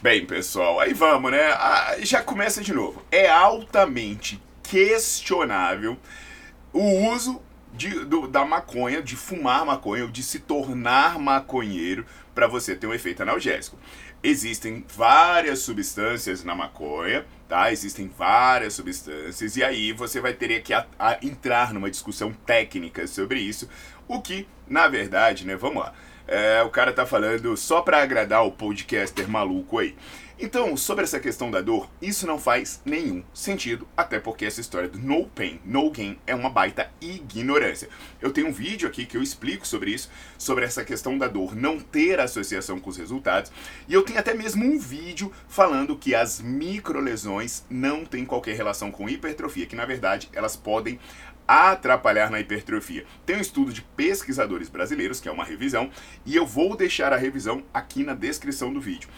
Bem, 0.00 0.24
pessoal, 0.24 0.80
aí 0.80 0.94
vamos, 0.94 1.30
né? 1.30 1.50
Ah, 1.52 1.96
já 2.00 2.22
começa 2.22 2.62
de 2.62 2.72
novo. 2.72 3.02
É 3.10 3.30
altamente 3.30 4.40
questionável 4.70 5.98
o 6.72 7.12
uso 7.12 7.42
de, 7.74 8.04
do, 8.04 8.28
da 8.28 8.44
maconha, 8.44 9.02
de 9.02 9.16
fumar 9.16 9.64
maconha, 9.66 10.04
ou 10.04 10.10
de 10.10 10.22
se 10.22 10.38
tornar 10.38 11.18
maconheiro 11.18 12.06
para 12.32 12.46
você 12.46 12.76
ter 12.76 12.86
um 12.86 12.94
efeito 12.94 13.22
analgésico. 13.22 13.76
Existem 14.22 14.84
várias 14.94 15.60
substâncias 15.60 16.44
na 16.44 16.54
maconha, 16.54 17.26
tá? 17.48 17.72
Existem 17.72 18.08
várias 18.16 18.74
substâncias, 18.74 19.56
e 19.56 19.64
aí 19.64 19.92
você 19.92 20.20
vai 20.20 20.34
ter 20.34 20.62
que 20.62 20.72
a, 20.72 20.86
a 20.98 21.18
entrar 21.22 21.74
numa 21.74 21.90
discussão 21.90 22.32
técnica 22.32 23.06
sobre 23.06 23.40
isso, 23.40 23.68
o 24.06 24.20
que, 24.20 24.46
na 24.68 24.86
verdade, 24.86 25.44
né? 25.44 25.56
Vamos 25.56 25.82
lá. 25.82 25.92
É, 26.32 26.62
o 26.62 26.70
cara 26.70 26.92
tá 26.92 27.04
falando 27.04 27.56
só 27.56 27.82
para 27.82 28.00
agradar 28.00 28.46
o 28.46 28.52
podcaster 28.52 29.28
maluco 29.28 29.80
aí. 29.80 29.96
Então, 30.42 30.74
sobre 30.74 31.04
essa 31.04 31.20
questão 31.20 31.50
da 31.50 31.60
dor, 31.60 31.90
isso 32.00 32.26
não 32.26 32.38
faz 32.38 32.80
nenhum 32.82 33.22
sentido, 33.34 33.86
até 33.94 34.18
porque 34.18 34.46
essa 34.46 34.60
história 34.60 34.88
do 34.88 34.96
no 34.96 35.26
pain, 35.26 35.60
no 35.66 35.90
gain 35.90 36.16
é 36.26 36.34
uma 36.34 36.48
baita 36.48 36.90
ignorância. 36.98 37.90
Eu 38.22 38.30
tenho 38.30 38.48
um 38.48 38.52
vídeo 38.52 38.88
aqui 38.88 39.04
que 39.04 39.18
eu 39.18 39.22
explico 39.22 39.66
sobre 39.66 39.90
isso, 39.90 40.08
sobre 40.38 40.64
essa 40.64 40.82
questão 40.82 41.18
da 41.18 41.28
dor 41.28 41.54
não 41.54 41.78
ter 41.78 42.20
associação 42.20 42.80
com 42.80 42.88
os 42.88 42.96
resultados, 42.96 43.52
e 43.86 43.92
eu 43.92 44.02
tenho 44.02 44.18
até 44.18 44.32
mesmo 44.32 44.64
um 44.64 44.78
vídeo 44.78 45.30
falando 45.46 45.94
que 45.94 46.14
as 46.14 46.40
microlesões 46.40 47.62
não 47.68 48.06
têm 48.06 48.24
qualquer 48.24 48.56
relação 48.56 48.90
com 48.90 49.10
hipertrofia, 49.10 49.66
que 49.66 49.76
na 49.76 49.84
verdade 49.84 50.30
elas 50.32 50.56
podem 50.56 50.98
atrapalhar 51.50 52.30
na 52.30 52.38
hipertrofia. 52.38 53.04
Tem 53.26 53.36
um 53.36 53.40
estudo 53.40 53.72
de 53.72 53.82
pesquisadores 53.82 54.68
brasileiros, 54.68 55.18
que 55.18 55.28
é 55.28 55.32
uma 55.32 55.44
revisão, 55.44 55.90
e 56.24 56.36
eu 56.36 56.46
vou 56.46 56.76
deixar 56.76 57.12
a 57.12 57.16
revisão 57.16 57.64
aqui 57.74 58.04
na 58.04 58.14
descrição 58.14 58.72
do 58.72 58.80
vídeo. 58.80 59.08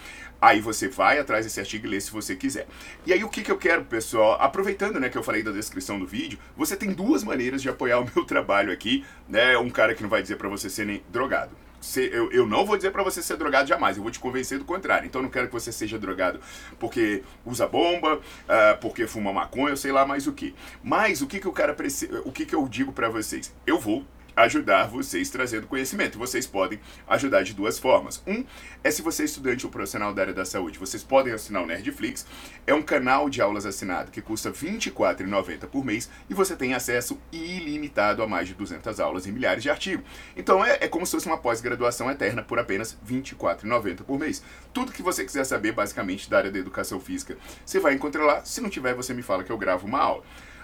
Aí 0.40 0.58
você 0.58 0.88
vai 0.88 1.18
atrás 1.18 1.44
desse 1.44 1.60
artigo 1.60 1.86
e 1.86 1.90
lê 1.90 2.00
se 2.00 2.10
você 2.10 2.34
quiser. 2.34 2.66
E 3.04 3.12
aí 3.12 3.22
o 3.22 3.28
que, 3.28 3.42
que 3.42 3.52
eu 3.52 3.58
quero, 3.58 3.84
pessoal? 3.84 4.38
Aproveitando 4.40 4.98
né, 4.98 5.10
que 5.10 5.18
eu 5.18 5.22
falei 5.22 5.42
da 5.42 5.52
descrição 5.52 5.98
do 5.98 6.06
vídeo, 6.06 6.38
você 6.56 6.74
tem 6.74 6.92
duas 6.92 7.22
maneiras 7.22 7.60
de 7.60 7.68
apoiar 7.68 8.00
o 8.00 8.10
meu 8.12 8.24
trabalho 8.26 8.72
aqui. 8.72 9.04
Né? 9.28 9.56
Um 9.58 9.68
cara 9.68 9.94
que 9.94 10.02
não 10.02 10.08
vai 10.08 10.22
dizer 10.22 10.36
para 10.36 10.48
você 10.48 10.70
ser 10.70 10.86
nem 10.86 11.02
drogado 11.10 11.61
ser, 11.82 12.12
eu, 12.12 12.30
eu 12.32 12.46
não 12.46 12.64
vou 12.64 12.76
dizer 12.76 12.90
para 12.90 13.02
você 13.02 13.22
ser 13.22 13.36
drogado 13.36 13.68
jamais, 13.68 13.96
eu 13.96 14.02
vou 14.02 14.12
te 14.12 14.18
convencer 14.18 14.58
do 14.58 14.64
contrário. 14.64 15.06
Então 15.06 15.20
eu 15.20 15.24
não 15.24 15.30
quero 15.30 15.48
que 15.48 15.52
você 15.52 15.72
seja 15.72 15.98
drogado 15.98 16.40
porque 16.78 17.22
usa 17.44 17.66
bomba, 17.66 18.16
uh, 18.16 18.80
porque 18.80 19.06
fuma 19.06 19.32
maconha, 19.32 19.76
sei 19.76 19.92
lá 19.92 20.06
mais 20.06 20.26
o 20.26 20.32
que. 20.32 20.54
Mas 20.82 21.20
o 21.20 21.26
que, 21.26 21.38
que 21.38 21.48
o 21.48 21.52
cara 21.52 21.74
precisa. 21.74 22.22
O 22.24 22.32
que, 22.32 22.46
que 22.46 22.54
eu 22.54 22.66
digo 22.68 22.92
para 22.92 23.08
vocês? 23.08 23.54
Eu 23.66 23.78
vou 23.78 24.04
ajudar 24.36 24.86
vocês 24.86 25.30
trazendo 25.30 25.66
conhecimento. 25.66 26.18
Vocês 26.18 26.46
podem 26.46 26.80
ajudar 27.06 27.42
de 27.42 27.54
duas 27.54 27.78
formas. 27.78 28.22
Um 28.26 28.44
é 28.82 28.90
se 28.90 29.02
você 29.02 29.22
é 29.22 29.24
estudante 29.26 29.64
ou 29.64 29.72
profissional 29.72 30.12
da 30.12 30.22
área 30.22 30.34
da 30.34 30.44
saúde, 30.44 30.78
vocês 30.78 31.02
podem 31.02 31.32
assinar 31.32 31.62
o 31.62 31.66
Nerdflix. 31.66 32.26
É 32.66 32.74
um 32.74 32.82
canal 32.82 33.28
de 33.28 33.40
aulas 33.40 33.66
assinado 33.66 34.10
que 34.10 34.20
custa 34.20 34.50
R$ 34.50 34.54
24,90 34.54 35.66
por 35.66 35.84
mês 35.84 36.10
e 36.28 36.34
você 36.34 36.56
tem 36.56 36.74
acesso 36.74 37.18
ilimitado 37.30 38.22
a 38.22 38.26
mais 38.26 38.48
de 38.48 38.54
200 38.54 39.00
aulas 39.00 39.26
e 39.26 39.32
milhares 39.32 39.62
de 39.62 39.70
artigos. 39.70 40.04
Então 40.36 40.64
é, 40.64 40.78
é 40.80 40.88
como 40.88 41.06
se 41.06 41.12
fosse 41.12 41.26
uma 41.26 41.38
pós-graduação 41.38 42.10
eterna 42.10 42.42
por 42.42 42.58
apenas 42.58 42.98
R$ 43.06 43.22
24,90 43.22 44.02
por 44.04 44.18
mês. 44.18 44.42
Tudo 44.72 44.92
que 44.92 45.02
você 45.02 45.24
quiser 45.24 45.44
saber, 45.44 45.72
basicamente, 45.72 46.28
da 46.28 46.38
área 46.38 46.50
da 46.50 46.58
educação 46.58 46.98
física, 47.00 47.36
você 47.64 47.78
vai 47.78 47.94
encontrar 47.94 48.24
lá. 48.24 48.44
Se 48.44 48.60
não 48.60 48.70
tiver, 48.70 48.94
você 48.94 49.12
me 49.12 49.22
fala 49.22 49.44
que 49.44 49.52
eu 49.52 49.58
gravo 49.58 49.86
uma 49.86 50.00
aula. 50.00 50.22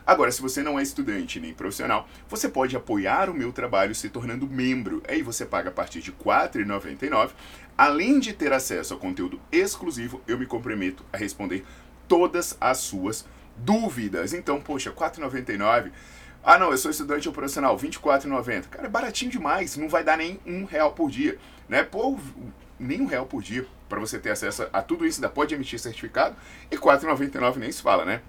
Agora, 0.09 0.33
se 0.33 0.41
você 0.41 0.63
não 0.63 0.79
é 0.79 0.83
estudante 0.83 1.39
nem 1.39 1.53
profissional, 1.53 2.09
você 2.31 2.49
pode 2.49 2.75
apoiar 2.75 3.29
o 3.29 3.35
meu 3.35 3.53
trabalho 3.53 3.95
se 3.95 4.09
tornando 4.09 4.49
membro. 4.49 5.03
Aí 5.07 5.21
você 5.21 5.45
paga 5.45 5.69
a 5.69 5.73
partir 5.73 6.01
de 6.01 6.11
R$ 6.13 6.17
4,99. 6.25 7.33
Além 7.77 8.19
de 8.19 8.33
ter 8.33 8.51
acesso 8.51 8.95
a 8.95 8.97
conteúdo 8.97 9.39
exclusivo, 9.53 10.23
eu 10.27 10.39
me 10.39 10.47
comprometo 10.47 11.05
a 11.13 11.19
responder 11.19 11.63
todas 12.09 12.57
as 12.59 12.79
suas 12.79 13.27
dúvidas. 13.55 14.33
Então, 14.33 14.63
poxa, 14.63 14.89
R$ 14.89 14.97
4,99. 14.97 15.93
Ah, 16.43 16.59
não, 16.59 16.71
eu 16.71 16.79
sou 16.79 16.91
estudante 16.91 17.29
ou 17.29 17.35
profissional, 17.35 17.77
R$ 17.77 17.87
24,90. 17.87 18.69
Cara, 18.71 18.87
é 18.87 18.91
baratinho 18.91 19.31
demais, 19.31 19.77
não 19.77 19.91
vai 19.91 20.03
dar 20.03 20.17
nem 20.17 20.41
um 20.47 20.65
real 20.65 20.93
por 20.93 21.11
dia, 21.11 21.37
né? 21.69 21.83
Pô, 21.83 22.19
nem 22.81 23.03
um 23.03 23.07
real 23.07 23.27
por 23.27 23.43
dia 23.43 23.67
para 23.91 24.01
você 24.01 24.19
ter 24.19 24.31
acesso 24.31 24.67
a 24.73 24.81
tudo 24.81 25.05
isso, 25.05 25.19
ainda 25.19 25.29
pode 25.29 25.55
emitir 25.55 25.79
certificado 25.79 26.35
e 26.71 26.77
R$ 26.77 26.81
4,99 26.81 27.57
nem 27.57 27.71
se 27.71 27.83
fala, 27.83 28.07
né? 28.07 28.23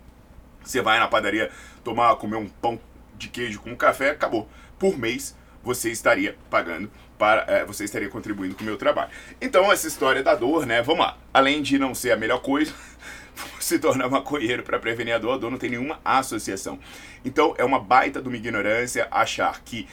Você 0.64 0.82
vai 0.82 1.00
na 1.00 1.08
padaria 1.08 1.50
tomar, 1.84 2.16
comer 2.16 2.38
um 2.38 2.48
pão 2.48 2.80
de 3.18 3.28
queijo 3.28 3.60
com 3.62 3.76
café, 3.76 4.12
acabou. 4.12 4.48
Por 4.78 4.98
mês 4.98 5.36
você 5.64 5.92
estaria 5.92 6.38
pagando 6.50 6.90
para, 7.18 7.44
é, 7.48 7.66
você 7.66 7.84
estaria 7.84 8.10
contribuindo 8.10 8.56
com 8.56 8.62
o 8.62 8.66
meu 8.66 8.78
trabalho. 8.78 9.10
Então 9.42 9.72
essa 9.72 9.88
história 9.88 10.24
da 10.24 10.34
dor, 10.36 10.66
né? 10.66 10.82
Vamos 10.82 11.06
lá. 11.06 11.18
Além 11.34 11.62
de 11.62 11.78
não 11.78 11.94
ser 11.94 12.12
a 12.12 12.18
melhor 12.18 12.42
coisa, 12.42 12.74
se 13.60 13.78
tornar 13.78 14.10
maconheiro 14.10 14.64
para 14.64 14.80
prevenir 14.80 15.14
a 15.14 15.18
dor, 15.18 15.34
a 15.34 15.38
dor 15.38 15.52
não 15.52 15.58
tem 15.58 15.72
nenhuma 15.72 16.00
associação. 16.04 16.80
Então 17.24 17.54
é 17.58 17.64
uma 17.64 17.80
baita 17.80 18.22
de 18.22 18.28
uma 18.28 18.38
ignorância 18.38 19.08
achar 19.12 19.62
que 19.62 19.88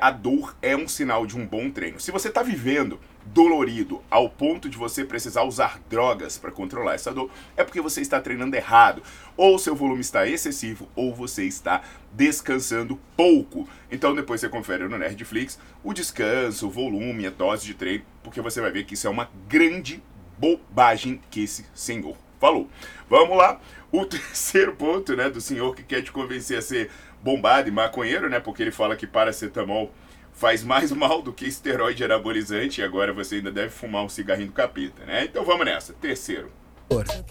a 0.00 0.10
dor 0.10 0.54
é 0.60 0.76
um 0.76 0.86
sinal 0.86 1.24
de 1.26 1.36
um 1.38 1.46
bom 1.46 1.70
treino. 1.70 1.98
Se 1.98 2.10
você 2.10 2.28
está 2.28 2.42
vivendo 2.42 3.00
dolorido 3.32 4.02
ao 4.10 4.28
ponto 4.30 4.68
de 4.68 4.76
você 4.76 5.04
precisar 5.04 5.42
usar 5.42 5.80
drogas 5.88 6.38
para 6.38 6.50
controlar 6.50 6.94
essa 6.94 7.12
dor, 7.12 7.30
é 7.56 7.64
porque 7.64 7.80
você 7.80 8.00
está 8.00 8.20
treinando 8.20 8.56
errado. 8.56 9.02
Ou 9.36 9.58
seu 9.58 9.74
volume 9.74 10.00
está 10.00 10.26
excessivo, 10.26 10.88
ou 10.94 11.14
você 11.14 11.44
está 11.44 11.82
descansando 12.12 12.98
pouco. 13.16 13.68
Então 13.90 14.14
depois 14.14 14.40
você 14.40 14.48
confere 14.48 14.88
no 14.88 14.98
Nerdflix 14.98 15.58
o 15.84 15.92
descanso, 15.92 16.68
o 16.68 16.70
volume, 16.70 17.26
a 17.26 17.30
dose 17.30 17.66
de 17.66 17.74
treino, 17.74 18.04
porque 18.22 18.40
você 18.40 18.60
vai 18.60 18.70
ver 18.70 18.84
que 18.84 18.94
isso 18.94 19.06
é 19.06 19.10
uma 19.10 19.30
grande 19.48 20.02
bobagem 20.38 21.20
que 21.30 21.42
esse 21.42 21.66
senhor 21.74 22.16
falou. 22.40 22.68
Vamos 23.08 23.36
lá, 23.36 23.60
o 23.90 24.04
terceiro 24.06 24.74
ponto, 24.74 25.16
né, 25.16 25.30
do 25.30 25.40
senhor 25.40 25.74
que 25.74 25.82
quer 25.82 26.02
te 26.02 26.12
convencer 26.12 26.58
a 26.58 26.62
ser 26.62 26.90
bombado 27.22 27.68
e 27.68 27.72
maconheiro, 27.72 28.28
né, 28.28 28.40
porque 28.40 28.62
ele 28.62 28.70
fala 28.70 28.96
que 28.96 29.06
paracetamol 29.06 29.92
faz 30.36 30.62
mais 30.62 30.92
mal 30.92 31.20
do 31.20 31.32
que 31.32 31.46
esteroide 31.46 32.04
anabolizante 32.04 32.80
e 32.80 32.84
agora 32.84 33.12
você 33.12 33.36
ainda 33.36 33.50
deve 33.50 33.70
fumar 33.70 34.04
um 34.04 34.08
cigarrinho 34.08 34.48
do 34.48 34.52
capeta, 34.52 35.04
né? 35.04 35.24
Então 35.24 35.44
vamos 35.44 35.64
nessa. 35.64 35.92
Terceiro. 35.94 36.52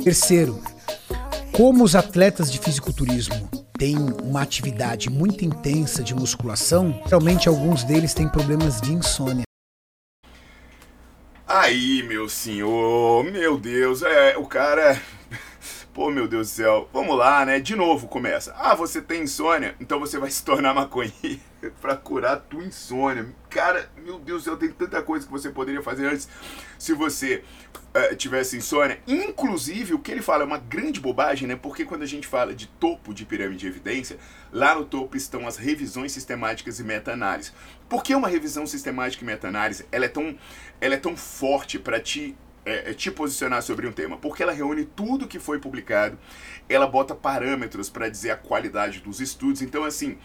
Terceiro, 0.04 0.62
como 1.54 1.86
os 1.86 1.96
atletas 1.96 2.52
de 2.52 2.60
fisiculturismo 2.60 3.50
têm 3.78 3.96
uma 4.22 4.42
atividade 4.42 5.10
muito 5.10 5.46
intensa 5.46 6.04
de 6.04 6.14
musculação, 6.14 7.02
realmente 7.06 7.48
alguns 7.48 7.86
deles 7.86 8.14
têm 8.14 8.28
problemas 8.28 8.82
de 8.82 8.92
insônia. 8.92 9.46
Aí, 11.48 12.04
meu 12.04 12.28
senhor, 12.28 13.24
meu 13.24 13.58
Deus, 13.58 14.02
é, 14.04 14.36
o 14.36 14.46
cara 14.46 15.00
Pô, 15.94 16.12
meu 16.12 16.28
Deus 16.28 16.50
do 16.50 16.54
céu, 16.54 16.90
vamos 16.92 17.18
lá, 17.18 17.46
né? 17.46 17.58
De 17.62 17.74
novo 17.74 18.10
começa. 18.10 18.54
Ah, 18.58 18.76
você 18.76 19.02
tem 19.02 19.24
insônia, 19.24 19.76
então 19.80 19.98
você 19.98 20.20
vai 20.20 20.30
se 20.30 20.44
tornar 20.44 20.74
maconheiro 20.74 21.40
para 21.82 21.96
curar 21.96 22.34
a 22.34 22.38
tua 22.38 22.64
insônia. 22.64 23.28
Cara, 23.50 23.90
meu 24.04 24.20
Deus 24.20 24.44
do 24.44 24.46
céu, 24.46 24.58
tem 24.58 24.70
tanta 24.70 25.02
coisa 25.02 25.26
que 25.26 25.32
você 25.32 25.50
poderia 25.50 25.82
fazer 25.82 26.08
antes 26.08 26.28
se 26.78 26.94
você 26.94 27.44
uh, 27.96 28.16
tivesse 28.16 28.58
insônia. 28.58 29.00
Inclusive, 29.08 29.94
o 29.94 30.00
que 30.00 30.12
ele 30.12 30.22
fala 30.22 30.44
é 30.44 30.46
uma 30.46 30.58
grande 30.58 31.00
bobagem, 31.00 31.48
né? 31.48 31.56
Porque 31.56 31.86
quando 31.86 32.04
a 32.04 32.08
gente 32.08 32.28
fala 32.28 32.54
de 32.54 32.68
topo 32.68 33.14
de 33.14 33.26
pirâmide 33.26 33.62
de 33.62 33.68
evidência, 33.68 34.18
lá 34.52 34.76
no 34.76 34.86
topo 34.86 35.16
estão 35.16 35.48
as 35.48 35.58
revisões 35.58 36.12
sistemáticas 36.12 36.80
e 36.80 36.84
meta-análise. 36.84 37.52
Por 37.88 38.04
que 38.04 38.14
uma 38.14 38.28
revisão 38.28 38.66
sistemática 38.66 39.24
e 39.24 39.28
meta-análise 39.28 39.86
ela 39.92 40.06
é 40.06 40.10
tão, 40.10 40.38
ela 40.82 40.96
é 40.96 41.00
tão 41.00 41.16
forte 41.16 41.80
para 41.80 42.00
te 42.00 42.36
é, 42.66 42.92
é, 42.92 42.94
te 42.94 43.12
posicionar 43.12 43.62
sobre 43.62 43.88
um 43.88 43.92
tema? 43.92 44.18
Porque 44.18 44.44
ela 44.44 44.52
reúne 44.52 44.86
tudo 44.86 45.28
que 45.28 45.40
foi 45.40 45.60
publicado, 45.60 46.18
ela 46.68 46.88
bota 46.88 47.14
parâmetros 47.14 47.90
para 47.90 48.10
dizer 48.10 48.32
a 48.32 48.38
qualidade 48.38 49.00
dos 49.00 49.20
estudos. 49.20 49.62
Então, 49.62 49.84
assim, 49.84 50.18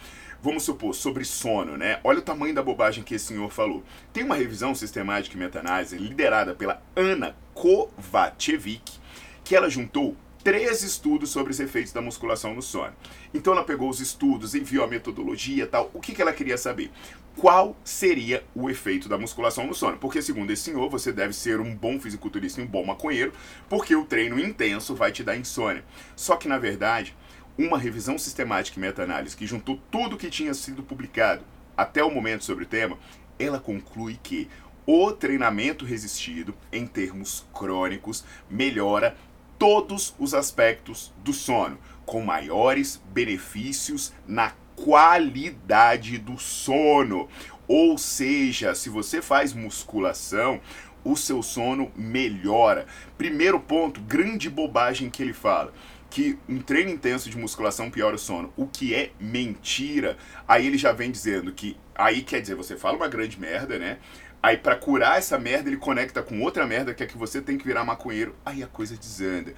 vamos 0.43 0.63
supor, 0.63 0.95
sobre 0.95 1.25
sono, 1.25 1.77
né? 1.77 2.01
Olha 2.03 2.19
o 2.19 2.23
tamanho 2.23 2.55
da 2.55 2.63
bobagem 2.63 3.05
que 3.05 3.15
esse 3.15 3.27
senhor 3.27 3.51
falou. 3.51 3.85
Tem 4.13 4.25
uma 4.25 4.37
revisão 4.37 4.75
sistemática 4.75 5.37
e 5.37 5.39
meta-análise 5.39 5.97
liderada 5.97 6.55
pela 6.55 6.83
Ana 6.97 7.37
Kovacevic, 7.55 8.99
que 9.45 9.55
ela 9.55 9.69
juntou 9.69 10.17
três 10.43 10.83
estudos 10.83 11.31
sobre 11.31 11.53
os 11.53 11.61
efeitos 11.61 11.93
da 11.93 12.01
musculação 12.01 12.55
no 12.55 12.63
sono. 12.63 12.93
Então 13.33 13.53
ela 13.53 13.65
pegou 13.65 13.89
os 13.89 14.01
estudos, 14.01 14.55
enviou 14.55 14.85
a 14.85 14.89
metodologia 14.89 15.67
tal. 15.67 15.91
O 15.93 16.01
que, 16.01 16.15
que 16.15 16.23
ela 16.23 16.33
queria 16.33 16.57
saber? 16.57 16.91
Qual 17.37 17.77
seria 17.85 18.45
o 18.55 18.69
efeito 18.69 19.09
da 19.09 19.17
musculação 19.17 19.67
no 19.67 19.75
sono? 19.75 19.99
Porque, 19.99 20.21
segundo 20.21 20.51
esse 20.51 20.65
senhor, 20.65 20.91
você 20.91 21.13
deve 21.13 21.33
ser 21.33 21.61
um 21.61 21.75
bom 21.75 21.99
fisiculturista 22.01 22.61
e 22.61 22.65
um 22.65 22.67
bom 22.67 22.85
maconheiro, 22.85 23.33
porque 23.69 23.95
o 23.95 24.05
treino 24.05 24.39
intenso 24.39 24.95
vai 24.95 25.13
te 25.13 25.23
dar 25.23 25.37
insônia. 25.37 25.85
Só 26.17 26.37
que, 26.37 26.49
na 26.49 26.59
verdade, 26.59 27.17
uma 27.57 27.79
revisão 27.79 28.19
sistemática 28.19 28.79
e 28.79 28.81
meta-análise 28.81 29.37
que 29.37 29.47
juntou 29.47 29.81
tudo 29.91 30.17
que 30.17 30.29
tinha 30.29 30.53
sido 30.55 30.83
publicado 30.83 31.43
até 31.77 32.03
o 32.03 32.11
momento 32.11 32.45
sobre 32.45 32.65
o 32.65 32.67
tema, 32.67 32.99
ela 33.39 33.59
conclui 33.59 34.19
que 34.23 34.49
o 34.87 35.13
treinamento 35.13 35.85
resistido, 35.85 36.55
em 36.73 36.87
termos 36.87 37.47
crônicos, 37.55 38.25
melhora 38.51 39.17
todos 39.61 40.15
os 40.19 40.33
aspectos 40.33 41.13
do 41.19 41.35
sono, 41.35 41.79
com 42.07 42.23
maiores 42.23 42.97
benefícios 43.13 44.11
na 44.27 44.55
qualidade 44.75 46.17
do 46.17 46.39
sono. 46.39 47.29
Ou 47.69 47.99
seja, 47.99 48.75
se 48.75 48.89
você 48.89 49.21
faz 49.21 49.53
musculação, 49.53 50.63
o 51.05 51.15
seu 51.15 51.43
sono 51.43 51.93
melhora. 51.95 52.87
Primeiro 53.19 53.61
ponto, 53.61 54.01
grande 54.01 54.49
bobagem 54.49 55.11
que 55.11 55.23
ele 55.23 55.35
fala 55.35 55.75
que 56.09 56.37
um 56.49 56.59
treino 56.59 56.91
intenso 56.91 57.31
de 57.31 57.39
musculação 57.39 57.89
piora 57.89 58.17
o 58.17 58.19
sono, 58.19 58.53
o 58.57 58.67
que 58.67 58.95
é 58.95 59.13
mentira. 59.21 60.17
Aí 60.49 60.67
ele 60.67 60.77
já 60.77 60.91
vem 60.91 61.11
dizendo 61.11 61.53
que 61.53 61.77
aí 61.95 62.23
quer 62.23 62.41
dizer, 62.41 62.57
você 62.57 62.77
fala 62.77 62.97
uma 62.97 63.09
grande 63.09 63.39
merda, 63.39 63.79
né? 63.79 63.99
Aí 64.43 64.57
para 64.57 64.75
curar 64.75 65.19
essa 65.19 65.39
merda 65.39 65.69
ele 65.69 65.77
conecta 65.77 66.23
com 66.23 66.41
outra 66.41 66.67
merda 66.67 66.95
que 66.95 67.03
é 67.03 67.07
que 67.07 67.19
você 67.19 67.41
tem 67.41 67.59
que 67.59 67.67
virar 67.67 67.85
maconheiro. 67.85 68.35
Aí 68.45 68.63
a 68.63 68.67
coisa 68.67 68.97
desanda. 68.97 69.55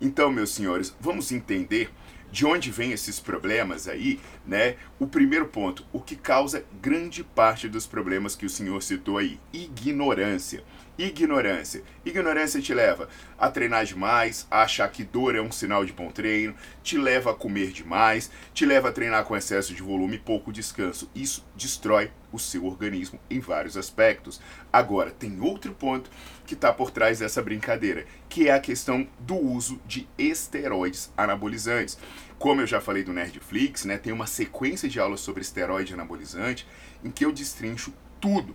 Então, 0.00 0.30
meus 0.30 0.50
senhores, 0.50 0.94
vamos 1.00 1.32
entender 1.32 1.90
de 2.30 2.44
onde 2.44 2.70
vêm 2.70 2.92
esses 2.92 3.18
problemas 3.18 3.88
aí, 3.88 4.20
né? 4.46 4.76
O 4.98 5.06
primeiro 5.06 5.46
ponto, 5.46 5.84
o 5.92 6.00
que 6.00 6.16
causa 6.16 6.64
grande 6.80 7.24
parte 7.24 7.68
dos 7.68 7.86
problemas 7.86 8.36
que 8.36 8.46
o 8.46 8.50
senhor 8.50 8.82
citou 8.82 9.18
aí, 9.18 9.40
ignorância. 9.52 10.62
Ignorância. 10.98 11.82
Ignorância 12.06 12.60
te 12.62 12.72
leva 12.72 13.08
a 13.38 13.50
treinar 13.50 13.84
demais, 13.84 14.46
a 14.50 14.62
achar 14.62 14.88
que 14.90 15.04
dor 15.04 15.34
é 15.34 15.42
um 15.42 15.52
sinal 15.52 15.84
de 15.84 15.92
bom 15.92 16.10
treino, 16.10 16.54
te 16.82 16.96
leva 16.96 17.32
a 17.32 17.34
comer 17.34 17.70
demais, 17.70 18.30
te 18.54 18.64
leva 18.64 18.88
a 18.88 18.92
treinar 18.92 19.24
com 19.24 19.36
excesso 19.36 19.74
de 19.74 19.82
volume 19.82 20.16
e 20.16 20.20
pouco 20.20 20.50
descanso. 20.50 21.10
Isso 21.14 21.44
destrói 21.54 22.10
o 22.32 22.38
seu 22.38 22.64
organismo 22.64 23.20
em 23.28 23.40
vários 23.40 23.76
aspectos. 23.76 24.40
Agora, 24.72 25.10
tem 25.10 25.38
outro 25.40 25.74
ponto 25.74 26.10
que 26.46 26.54
está 26.54 26.72
por 26.72 26.90
trás 26.90 27.18
dessa 27.18 27.42
brincadeira, 27.42 28.06
que 28.28 28.48
é 28.48 28.52
a 28.52 28.60
questão 28.60 29.06
do 29.18 29.36
uso 29.36 29.78
de 29.86 30.08
esteroides 30.16 31.12
anabolizantes. 31.16 31.98
Como 32.38 32.60
eu 32.60 32.66
já 32.66 32.80
falei 32.80 33.02
do 33.02 33.12
Nerdflix, 33.12 33.84
né, 33.84 33.96
tem 33.96 34.12
uma 34.12 34.26
sequência 34.26 34.88
de 34.88 35.00
aulas 35.00 35.20
sobre 35.20 35.42
esteroide 35.42 35.94
anabolizante 35.94 36.66
em 37.02 37.10
que 37.10 37.24
eu 37.24 37.32
destrincho 37.32 37.92
tudo 38.20 38.54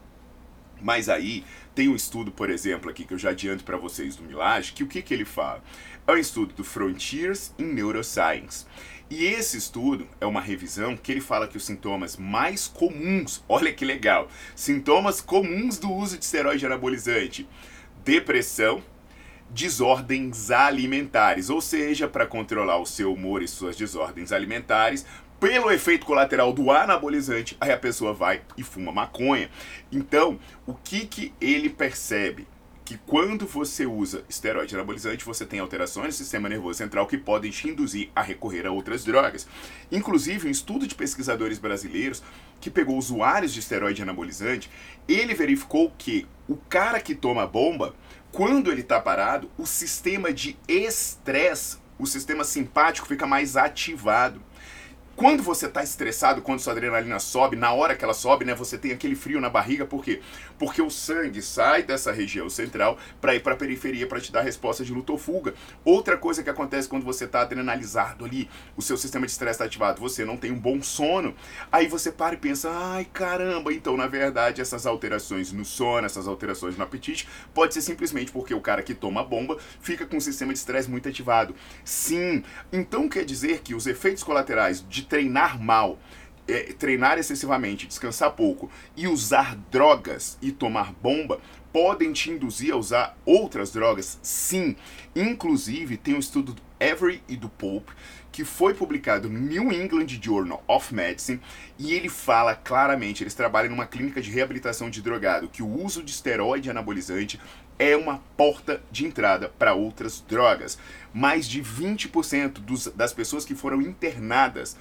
mas 0.82 1.10
aí 1.10 1.46
tem 1.76 1.88
um 1.88 1.96
estudo, 1.96 2.32
por 2.32 2.50
exemplo, 2.50 2.90
aqui 2.90 3.06
que 3.06 3.14
eu 3.14 3.18
já 3.18 3.30
adianto 3.30 3.64
para 3.64 3.78
vocês 3.78 4.16
do 4.16 4.24
Milage, 4.24 4.74
que 4.74 4.84
o 4.84 4.88
que, 4.88 5.02
que 5.02 5.14
ele 5.14 5.26
fala? 5.26 5.64
É 6.08 6.12
um 6.12 6.18
estudo 6.18 6.54
do 6.54 6.64
Frontiers 6.64 7.54
in 7.58 7.66
Neuroscience. 7.66 8.66
E 9.10 9.26
esse 9.26 9.58
estudo 9.58 10.08
é 10.20 10.26
uma 10.26 10.42
revisão 10.42 10.96
que 10.96 11.12
ele 11.12 11.22
fala 11.22 11.48
que 11.48 11.58
os 11.58 11.66
sintomas 11.66 12.18
mais 12.18 12.68
comuns, 12.68 13.44
olha 13.48 13.72
que 13.72 13.86
legal, 13.86 14.28
sintomas 14.56 15.22
comuns 15.22 15.78
do 15.78 15.92
uso 15.92 16.18
de 16.18 16.26
esteroide 16.26 16.66
anabolizante, 16.66 17.48
depressão, 18.04 18.84
desordens 19.54 20.50
alimentares, 20.50 21.50
ou 21.50 21.62
seja, 21.62 22.08
para 22.08 22.26
controlar 22.26 22.78
o 22.78 22.86
seu 22.86 23.14
humor 23.14 23.44
e 23.44 23.48
suas 23.48 23.76
desordens 23.76 24.32
alimentares, 24.32 25.06
pelo 25.40 25.72
efeito 25.72 26.06
colateral 26.06 26.54
do 26.54 26.72
anabolizante, 26.72 27.58
aí 27.60 27.72
a 27.72 27.78
pessoa 27.78 28.14
vai 28.14 28.42
e 28.56 28.64
fuma 28.64 28.92
maconha. 28.92 29.50
Então, 29.92 30.40
o 30.68 30.74
que 30.74 31.06
que 31.06 31.34
ele 31.42 31.70
percebe? 31.70 32.48
Que 32.86 32.98
quando 33.08 33.48
você 33.48 33.86
usa 33.86 34.24
esteroide 34.30 34.76
anabolizante, 34.76 35.26
você 35.26 35.46
tem 35.46 35.60
alterações 35.60 36.08
no 36.08 36.12
sistema 36.14 36.48
nervoso 36.48 36.78
central 36.78 37.08
que 37.08 37.18
podem 37.18 37.50
te 37.50 37.68
induzir 37.68 38.10
a 38.16 38.22
recorrer 38.22 38.68
a 38.68 38.72
outras 38.72 39.04
drogas. 39.04 39.48
Inclusive, 39.92 40.48
um 40.48 40.52
estudo 40.52 40.86
de 40.86 40.94
pesquisadores 40.94 41.58
brasileiros 41.58 42.22
que 42.60 42.70
pegou 42.70 42.98
usuários 42.98 43.52
de 43.52 43.62
esteroide 43.62 44.04
anabolizante, 44.04 44.70
ele 45.08 45.34
verificou 45.34 45.92
que 45.98 46.28
o 46.48 46.56
cara 46.56 47.00
que 47.00 47.16
toma 47.16 47.48
bomba, 47.48 47.96
quando 48.32 48.72
ele 48.72 48.82
está 48.82 49.00
parado, 49.00 49.50
o 49.58 49.66
sistema 49.66 50.32
de 50.34 50.58
estresse, 50.68 51.78
o 52.00 52.06
sistema 52.06 52.44
simpático 52.44 53.08
fica 53.08 53.28
mais 53.28 53.58
ativado. 53.58 54.42
Quando 55.16 55.44
você 55.44 55.68
está 55.68 55.84
estressado, 55.84 56.42
quando 56.42 56.62
sua 56.62 56.74
adrenalina 56.74 57.20
sobe, 57.20 57.56
na 57.56 57.72
hora 57.74 57.96
que 57.96 58.04
ela 58.04 58.14
sobe, 58.14 58.46
né, 58.46 58.56
você 58.56 58.78
tem 58.78 58.92
aquele 58.92 59.14
frio 59.14 59.42
na 59.42 59.50
barriga, 59.50 59.86
por 59.86 60.04
quê? 60.04 60.22
Porque 60.58 60.82
o 60.82 60.90
sangue 60.90 61.42
sai 61.42 61.84
dessa 61.84 62.12
região 62.12 62.50
central 62.50 62.98
para 63.20 63.36
ir 63.36 63.42
para 63.42 63.54
a 63.54 63.58
periferia 63.58 64.08
para 64.08 64.22
te 64.22 64.32
dar 64.32 64.42
resposta 64.42 64.84
de 64.84 64.92
luta 64.92 65.12
ou 65.12 65.18
fuga. 65.18 65.54
Outra 65.84 66.18
coisa 66.18 66.42
que 66.42 66.50
acontece 66.50 66.88
quando 66.88 67.04
você 67.04 67.26
está 67.26 67.42
adrenalizado 67.42 68.26
ali, 68.26 68.50
o 68.76 68.82
seu 68.82 68.98
sistema 68.98 69.26
de 69.26 69.32
estresse 69.34 69.56
está 69.56 69.66
ativado, 69.66 70.00
você 70.02 70.26
não 70.26 70.38
tem 70.38 70.52
um 70.52 70.60
bom 70.60 70.82
sono. 70.82 71.36
Aí 71.72 71.88
você 71.88 72.12
para 72.12 72.34
e 72.34 72.38
pensa: 72.38 72.72
"Ai, 72.72 73.06
caramba, 73.06 73.72
então 73.74 73.96
na 73.96 74.08
verdade 74.08 74.62
essas 74.62 74.86
alterações 74.88 75.52
no 75.52 75.66
sono, 75.66 76.06
essas 76.06 76.28
alterações 76.28 76.78
no 76.78 76.84
apetite, 76.84 77.28
pode 77.54 77.74
ser 77.74 77.82
simplesmente 77.82 78.32
porque 78.32 78.54
o 78.54 78.62
cara 78.62 78.82
que 78.82 78.96
toma 78.96 79.24
bomba 79.24 79.58
fica 79.82 80.06
com 80.06 80.18
o 80.18 80.22
sistema 80.22 80.54
de 80.54 80.60
estresse 80.60 80.90
muito 80.90 81.08
ativado". 81.08 81.54
Sim, 81.84 82.44
então 82.72 83.08
quer 83.08 83.26
dizer 83.26 83.60
que 83.60 83.76
os 83.76 83.86
efeitos 83.86 84.24
colaterais 84.24 84.84
de 84.88 85.11
treinar 85.12 85.62
mal, 85.62 86.00
é, 86.48 86.72
treinar 86.72 87.20
excessivamente, 87.20 87.86
descansar 87.86 88.32
pouco 88.32 88.72
e 88.96 89.10
usar 89.10 89.58
drogas 89.70 90.38
e 90.42 90.54
tomar 90.54 90.94
bomba 90.94 91.42
podem 91.74 92.14
te 92.14 92.32
induzir 92.32 92.74
a 92.74 92.78
usar 92.78 93.18
outras 93.26 93.74
drogas? 93.74 94.18
Sim. 94.24 94.74
Inclusive, 95.14 95.98
tem 95.98 96.16
um 96.16 96.20
estudo 96.20 96.54
do 96.54 96.62
Avery 96.80 97.22
e 97.28 97.36
do 97.36 97.50
Pope 97.50 97.92
que 98.32 98.46
foi 98.46 98.74
publicado 98.74 99.30
no 99.30 99.38
New 99.38 99.74
England 99.74 100.08
Journal 100.08 100.64
of 100.66 100.96
Medicine 100.96 101.42
e 101.78 101.94
ele 101.94 102.08
fala 102.08 102.56
claramente, 102.56 103.22
eles 103.22 103.34
trabalham 103.34 103.72
numa 103.72 103.86
clínica 103.86 104.22
de 104.22 104.32
reabilitação 104.32 104.90
de 104.90 105.02
drogado, 105.02 105.50
que 105.50 105.62
o 105.62 105.68
uso 105.68 106.02
de 106.02 106.12
esteroide 106.12 106.70
anabolizante 106.70 107.38
é 107.82 107.98
uma 107.98 108.20
porta 108.38 108.80
de 108.92 109.08
entrada 109.08 109.50
para 109.58 109.74
outras 109.74 110.22
drogas. 110.22 110.78
Mais 111.12 111.50
de 111.50 111.64
20% 111.64 112.60
dos, 112.60 112.86
das 112.86 113.12
pessoas 113.12 113.44
que 113.44 113.56
foram 113.56 113.82
internadas 113.82 114.78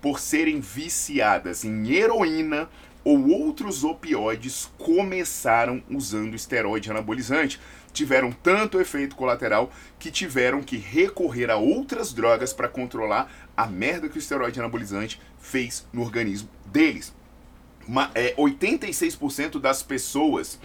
por 0.00 0.20
serem 0.20 0.60
viciadas 0.60 1.64
em 1.64 1.90
heroína 1.90 2.70
ou 3.02 3.28
outros 3.28 3.82
opioides 3.82 4.70
começaram 4.78 5.82
usando 5.90 6.36
esteroide 6.36 6.92
anabolizante. 6.92 7.60
Tiveram 7.92 8.30
tanto 8.30 8.80
efeito 8.80 9.16
colateral 9.16 9.72
que 9.98 10.10
tiveram 10.10 10.62
que 10.62 10.76
recorrer 10.76 11.50
a 11.50 11.56
outras 11.56 12.12
drogas 12.12 12.52
para 12.52 12.68
controlar 12.68 13.32
a 13.56 13.66
merda 13.66 14.08
que 14.08 14.16
o 14.16 14.20
esteroide 14.20 14.60
anabolizante 14.60 15.20
fez 15.40 15.84
no 15.92 16.02
organismo 16.02 16.48
deles. 16.66 17.12
Uma, 17.86 18.12
é, 18.14 18.32
86% 18.36 19.60
das 19.60 19.82
pessoas 19.82 20.58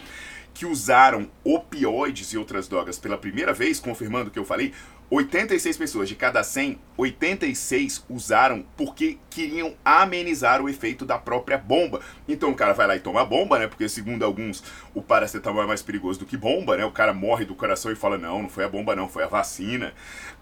que 0.60 0.66
usaram 0.66 1.32
opioides 1.42 2.34
e 2.34 2.38
outras 2.38 2.68
drogas 2.68 3.00
pela 3.00 3.18
primeira 3.18 3.54
vez, 3.54 3.80
confirmando 3.80 4.28
o 4.28 4.30
que 4.30 4.38
eu 4.38 4.44
falei, 4.44 4.74
86 5.10 5.78
pessoas 5.78 6.10
de 6.10 6.16
cada 6.16 6.44
100, 6.44 6.78
86 6.98 8.04
usaram 8.10 8.66
porque 8.76 9.18
queriam 9.30 9.74
amenizar 9.86 10.62
o 10.62 10.68
efeito 10.68 11.06
da 11.06 11.18
própria 11.18 11.58
bomba. 11.58 12.02
Então 12.28 12.50
o 12.50 12.56
cara 12.56 12.74
vai 12.74 12.88
lá 12.88 12.98
e 12.98 13.00
toma 13.00 13.22
a 13.22 13.26
bomba, 13.26 13.58
né? 13.58 13.68
Porque 13.68 13.88
segundo 13.88 14.26
alguns, 14.26 14.62
o 14.94 15.02
paracetamol 15.02 15.64
é 15.64 15.66
mais 15.66 15.82
perigoso 15.82 16.20
do 16.20 16.26
que 16.26 16.36
bomba, 16.36 16.76
né? 16.76 16.84
O 16.84 16.92
cara 16.92 17.14
morre 17.14 17.46
do 17.46 17.56
coração 17.56 17.90
e 17.90 17.96
fala: 17.96 18.18
"Não, 18.18 18.42
não 18.42 18.50
foi 18.50 18.66
a 18.66 18.70
bomba 18.70 18.94
não, 18.98 19.08
foi 19.08 19.24
a 19.24 19.28
vacina". 19.28 19.94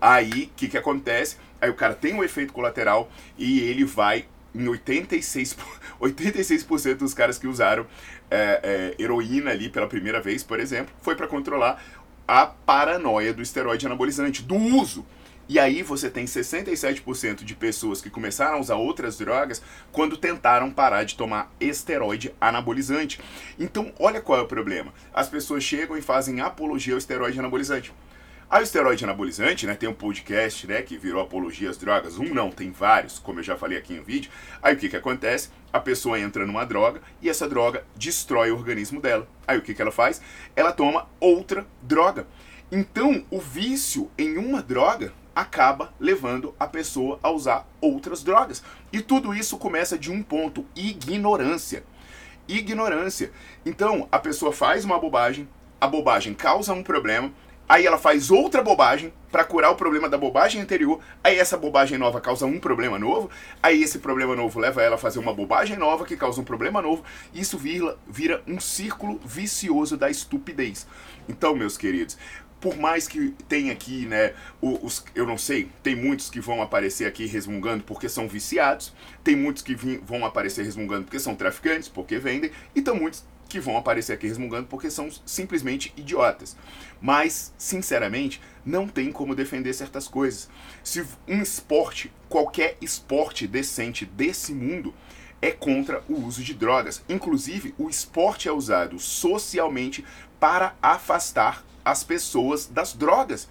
Aí, 0.02 0.46
o 0.46 0.50
que 0.56 0.68
que 0.68 0.80
acontece? 0.80 1.38
Aí 1.62 1.70
o 1.70 1.76
cara 1.76 1.94
tem 1.94 2.16
um 2.16 2.24
efeito 2.24 2.54
colateral 2.54 3.08
e 3.38 3.60
ele 3.60 3.86
vai 3.86 4.26
em 4.58 4.68
86, 4.68 5.56
86% 6.02 6.96
dos 6.98 7.14
caras 7.14 7.38
que 7.38 7.48
usaram 7.48 7.86
é, 8.30 8.96
é, 8.98 9.02
heroína 9.02 9.52
ali 9.52 9.70
pela 9.70 9.88
primeira 9.88 10.22
vez, 10.22 10.44
por 10.44 10.60
exemplo, 10.60 10.94
foi 11.02 11.16
para 11.16 11.28
controlar 11.28 11.84
a 12.28 12.46
paranoia 12.46 13.34
do 13.34 13.42
esteroide 13.42 13.86
anabolizante, 13.86 14.44
do 14.44 14.56
uso. 14.56 15.06
E 15.50 15.58
aí 15.58 15.82
você 15.82 16.10
tem 16.10 16.26
67% 16.26 17.46
de 17.46 17.56
pessoas 17.56 18.02
que 18.02 18.10
começaram 18.10 18.58
a 18.58 18.60
usar 18.60 18.76
outras 18.76 19.18
drogas 19.18 19.62
quando 19.94 20.18
tentaram 20.18 20.70
parar 20.70 21.04
de 21.04 21.16
tomar 21.16 21.50
esteroide 21.58 22.34
anabolizante. 22.40 23.22
Então, 23.58 23.94
olha 23.98 24.20
qual 24.20 24.40
é 24.40 24.42
o 24.42 24.48
problema. 24.48 24.94
As 25.14 25.30
pessoas 25.30 25.64
chegam 25.64 25.98
e 25.98 26.02
fazem 26.02 26.42
apologia 26.42 26.94
ao 26.94 26.98
esteroide 26.98 27.40
anabolizante. 27.40 27.94
Aí 28.50 28.62
o 28.62 28.64
esteroide 28.64 29.04
anabolizante, 29.04 29.68
né, 29.68 29.76
tem 29.76 29.90
um 29.90 29.94
podcast, 29.94 30.66
né, 30.68 30.82
que 30.82 30.98
virou 30.98 31.22
apologia 31.22 31.70
às 31.70 31.78
drogas. 31.78 32.18
Um 32.18 32.34
não, 32.34 32.50
tem 32.50 32.72
vários, 32.72 33.20
como 33.20 33.40
eu 33.40 33.44
já 33.44 33.58
falei 33.58 33.78
aqui 33.78 33.94
no 33.94 34.04
vídeo. 34.04 34.32
Aí 34.64 34.74
o 34.74 34.78
que 34.78 34.88
que 34.88 34.96
acontece? 34.96 35.50
A 35.74 35.82
pessoa 35.82 36.18
entra 36.18 36.46
numa 36.46 36.66
droga 36.66 37.02
e 37.22 37.30
essa 37.30 37.50
droga 37.50 37.84
destrói 37.94 38.50
o 38.52 38.56
organismo 38.56 39.02
dela. 39.02 39.28
Aí 39.46 39.58
o 39.58 39.62
que 39.62 39.74
que 39.74 39.82
ela 39.82 39.92
faz? 39.92 40.22
Ela 40.56 40.72
toma 40.72 41.10
outra 41.20 41.68
droga. 41.82 42.26
Então, 42.72 43.26
o 43.30 43.40
vício 43.40 44.10
em 44.18 44.38
uma 44.38 44.62
droga 44.62 45.12
acaba 45.36 45.94
levando 46.00 46.56
a 46.58 46.68
pessoa 46.68 47.20
a 47.22 47.30
usar 47.30 47.68
outras 47.82 48.24
drogas. 48.24 48.64
E 48.94 49.02
tudo 49.02 49.34
isso 49.34 49.58
começa 49.58 49.98
de 49.98 50.10
um 50.10 50.24
ponto: 50.24 50.66
ignorância. 50.74 51.84
Ignorância. 52.48 53.30
Então, 53.66 54.08
a 54.10 54.20
pessoa 54.20 54.54
faz 54.54 54.86
uma 54.86 54.98
bobagem, 54.98 55.50
a 55.82 55.88
bobagem 55.88 56.34
causa 56.34 56.74
um 56.74 56.82
problema, 56.82 57.32
aí 57.68 57.86
ela 57.86 57.98
faz 57.98 58.32
outra 58.32 58.62
bobagem 58.62 59.14
para 59.32 59.44
curar 59.44 59.72
o 59.72 59.76
problema 59.76 60.08
da 60.08 60.18
bobagem 60.18 60.62
anterior, 60.62 61.00
aí 61.24 61.38
essa 61.38 61.58
bobagem 61.58 61.98
nova 61.98 62.22
causa 62.22 62.46
um 62.46 62.60
problema 62.60 62.98
novo, 62.98 63.30
aí 63.62 63.84
esse 63.84 64.00
problema 64.00 64.36
novo 64.36 64.60
leva 64.60 64.82
ela 64.82 64.96
a 64.96 64.98
fazer 64.98 65.20
uma 65.20 65.34
bobagem 65.34 65.78
nova 65.78 66.06
que 66.06 66.16
causa 66.16 66.40
um 66.40 66.46
problema 66.46 66.82
novo, 66.82 67.04
isso 67.34 67.58
vira, 67.58 67.98
vira 68.08 68.42
um 68.48 68.60
círculo 68.60 69.20
vicioso 69.26 69.98
da 69.98 70.10
estupidez. 70.10 70.88
Então, 71.28 71.56
meus 71.56 71.78
queridos, 71.78 72.18
por 72.60 72.76
mais 72.78 73.08
que 73.08 73.36
tenha 73.48 73.72
aqui, 73.72 74.06
né, 74.06 74.34
os, 74.62 75.04
eu 75.14 75.28
não 75.28 75.38
sei, 75.38 75.70
tem 75.84 75.96
muitos 75.96 76.30
que 76.30 76.40
vão 76.40 76.62
aparecer 76.62 77.06
aqui 77.06 77.26
resmungando 77.26 77.84
porque 77.84 78.10
são 78.10 78.28
viciados, 78.28 78.94
tem 79.24 79.36
muitos 79.36 79.62
que 79.62 79.76
vão 79.76 80.26
aparecer 80.26 80.64
resmungando 80.64 81.04
porque 81.04 81.20
são 81.20 81.36
traficantes, 81.36 81.88
porque 81.88 82.18
vendem, 82.18 82.52
e 82.74 82.82
tem 82.82 82.96
muitos 82.96 83.24
que 83.48 83.60
vão 83.60 83.78
aparecer 83.78 84.14
aqui 84.14 84.28
resmungando 84.28 84.68
porque 84.68 84.90
são 84.90 85.10
simplesmente 85.26 85.94
idiotas. 85.96 86.56
Mas, 87.02 87.54
sinceramente, 87.58 88.42
não 88.66 88.88
tem 88.88 89.12
como 89.12 89.36
defender 89.36 89.74
certas 89.74 90.08
coisas. 90.08 90.50
Se 90.84 91.06
um 91.28 91.42
esporte, 91.42 92.12
qualquer 92.28 92.78
esporte 92.82 93.48
decente 93.48 94.06
desse 94.06 94.54
mundo, 94.54 94.94
é 95.42 95.52
contra 95.52 96.04
o 96.10 96.16
uso 96.26 96.44
de 96.44 96.54
drogas. 96.54 97.04
Inclusive, 97.08 97.74
o 97.78 97.90
esporte 97.90 98.48
é 98.48 98.52
usado 98.52 99.00
socialmente 99.00 100.04
para 100.40 100.76
afastar 100.82 101.64
as 101.86 102.04
pessoas 102.04 102.66
das 102.66 102.94
drogas. 102.94 103.48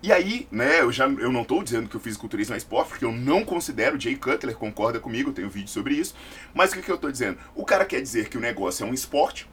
E 0.00 0.12
aí, 0.12 0.46
né, 0.50 0.80
eu 0.80 0.92
já 0.92 1.08
eu 1.08 1.32
não 1.32 1.42
estou 1.42 1.62
dizendo 1.62 1.88
que 1.88 1.96
o 1.96 2.00
fisiculturismo 2.00 2.54
é 2.54 2.58
esporte, 2.58 2.90
porque 2.90 3.04
eu 3.04 3.10
não 3.10 3.44
considero, 3.44 3.98
Jay 3.98 4.14
Cutler 4.14 4.56
concorda 4.56 5.00
comigo, 5.00 5.32
tenho 5.32 5.48
um 5.48 5.50
vídeo 5.50 5.68
sobre 5.68 5.94
isso. 5.94 6.14
Mas 6.54 6.70
o 6.70 6.74
que, 6.76 6.82
que 6.82 6.90
eu 6.90 6.94
estou 6.94 7.10
dizendo? 7.10 7.38
O 7.54 7.64
cara 7.64 7.84
quer 7.84 8.00
dizer 8.00 8.28
que 8.28 8.38
o 8.38 8.40
negócio 8.40 8.84
é 8.84 8.88
um 8.88 8.94
esporte, 8.94 9.48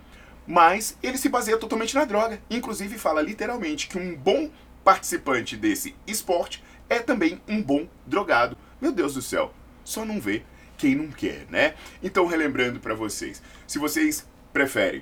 mas 0.45 0.97
ele 1.01 1.17
se 1.17 1.29
baseia 1.29 1.58
totalmente 1.58 1.95
na 1.95 2.05
droga. 2.05 2.39
Inclusive 2.49 2.95
fala 2.99 3.23
literalmente 3.23 3.88
que 3.88 3.97
um 3.97 4.15
bom 4.15 4.51
participante 4.84 5.58
desse 5.58 5.95
esporte 6.05 6.63
é 6.88 6.99
também 6.99 7.41
um 7.47 7.62
bom 7.62 7.88
drogado. 8.05 8.55
Meu 8.79 8.91
Deus 8.91 9.15
do 9.15 9.23
céu, 9.23 9.51
só 9.84 10.05
não 10.05 10.21
vê 10.21 10.43
quem 10.77 10.93
não 10.93 11.08
quer, 11.08 11.47
né? 11.49 11.73
Então, 12.03 12.27
relembrando 12.27 12.79
para 12.79 12.93
vocês, 12.93 13.41
se 13.65 13.79
vocês 13.79 14.27
preferem 14.53 15.01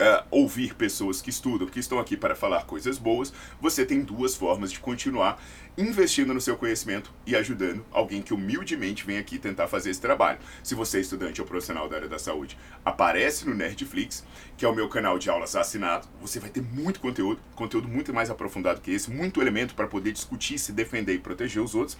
uh, 0.00 0.24
ouvir 0.30 0.74
pessoas 0.74 1.20
que 1.20 1.30
estudam, 1.30 1.68
que 1.68 1.78
estão 1.78 1.98
aqui 1.98 2.16
para 2.16 2.34
falar 2.34 2.64
coisas 2.64 2.98
boas, 2.98 3.32
você 3.60 3.84
tem 3.84 4.00
duas 4.00 4.34
formas 4.34 4.72
de 4.72 4.80
continuar 4.80 5.40
investindo 5.78 6.34
no 6.34 6.40
seu 6.40 6.56
conhecimento 6.56 7.12
e 7.26 7.36
ajudando 7.36 7.84
alguém 7.92 8.20
que 8.20 8.34
humildemente 8.34 9.04
vem 9.06 9.18
aqui 9.18 9.38
tentar 9.38 9.68
fazer 9.68 9.90
esse 9.90 10.00
trabalho. 10.00 10.38
Se 10.62 10.74
você 10.74 10.98
é 10.98 11.00
estudante 11.00 11.40
ou 11.40 11.46
profissional 11.46 11.88
da 11.88 11.96
área 11.96 12.08
da 12.08 12.18
saúde, 12.18 12.58
aparece 12.84 13.46
no 13.46 13.54
Nerdflix, 13.54 14.24
que 14.56 14.64
é 14.64 14.68
o 14.68 14.74
meu 14.74 14.88
canal 14.88 15.18
de 15.18 15.30
aulas 15.30 15.54
assinado. 15.54 16.08
Você 16.20 16.40
vai 16.40 16.50
ter 16.50 16.62
muito 16.62 17.00
conteúdo, 17.00 17.40
conteúdo 17.54 17.88
muito 17.88 18.12
mais 18.12 18.30
aprofundado 18.30 18.80
que 18.80 18.90
esse, 18.90 19.10
muito 19.10 19.40
elemento 19.40 19.74
para 19.74 19.86
poder 19.86 20.12
discutir, 20.12 20.58
se 20.58 20.72
defender 20.72 21.14
e 21.14 21.18
proteger 21.18 21.62
os 21.62 21.74
outros. 21.74 21.96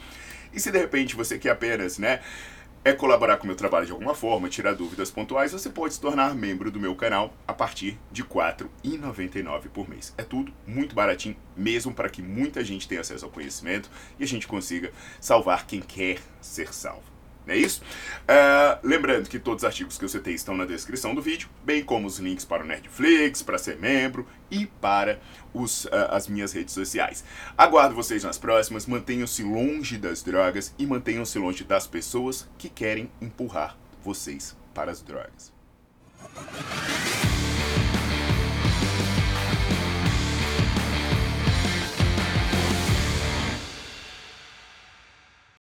E 0.53 0.59
se 0.59 0.71
de 0.71 0.79
repente 0.79 1.15
você 1.15 1.39
quer 1.39 1.51
apenas, 1.51 1.97
né, 1.99 2.21
é 2.85 2.93
colaborar 2.93 3.37
com 3.37 3.45
o 3.45 3.47
meu 3.47 3.57
trabalho 3.57 3.87
de 3.87 3.93
alguma 3.93 4.15
forma, 4.15 4.49
tirar 4.49 4.75
dúvidas 4.75 5.11
pontuais, 5.11 5.53
você 5.53 5.69
pode 5.69 5.95
se 5.95 6.01
tornar 6.01 6.35
membro 6.35 6.71
do 6.71 6.81
meu 6.81 6.95
canal 6.97 7.35
a 7.47 7.53
partir 7.53 7.99
de 8.11 8.23
R$ 8.23 8.29
4,99 8.29 9.69
por 9.69 9.89
mês. 9.89 10.15
É 10.17 10.23
tudo 10.23 10.53
muito 10.67 10.95
baratinho, 10.95 11.37
mesmo 11.57 11.93
para 11.93 12.09
que 12.09 12.23
muita 12.23 12.65
gente 12.65 12.89
tenha 12.89 13.01
acesso 13.01 13.25
ao 13.25 13.31
conhecimento 13.31 13.91
e 14.19 14.25
a 14.25 14.27
gente 14.27 14.49
consiga 14.49 14.93
salvar 15.21 15.67
quem 15.67 15.81
quer 15.81 16.19
ser 16.41 16.73
salvo. 16.73 17.10
É 17.51 17.57
isso? 17.57 17.83
Uh, 17.83 18.79
lembrando 18.85 19.29
que 19.29 19.37
todos 19.37 19.65
os 19.65 19.67
artigos 19.67 19.99
que 19.99 20.05
eu 20.05 20.09
citei 20.09 20.35
estão 20.35 20.57
na 20.57 20.65
descrição 20.65 21.17
do 21.17 21.21
vídeo, 21.21 21.49
bem 21.65 21.83
como 21.83 22.07
os 22.07 22.21
links 22.21 22.45
para 22.45 22.63
o 22.63 22.67
Nerdflix, 22.67 23.43
para 23.43 23.59
ser 23.59 23.77
membro 23.77 24.25
e 24.49 24.67
para 24.67 25.21
os, 25.53 25.87
uh, 25.87 25.91
as 26.11 26.29
minhas 26.29 26.53
redes 26.53 26.73
sociais. 26.73 27.25
Aguardo 27.59 27.93
vocês 27.93 28.23
nas 28.23 28.39
próximas, 28.39 28.87
mantenham-se 28.87 29.43
longe 29.43 29.99
das 29.99 30.23
drogas 30.23 30.73
e 30.79 30.87
mantenham-se 30.87 31.41
longe 31.41 31.65
das 31.65 31.89
pessoas 31.89 32.49
que 32.57 32.69
querem 32.69 33.11
empurrar 33.21 33.77
vocês 34.05 34.57
para 34.73 34.93
as 34.93 35.03
drogas. 35.03 35.53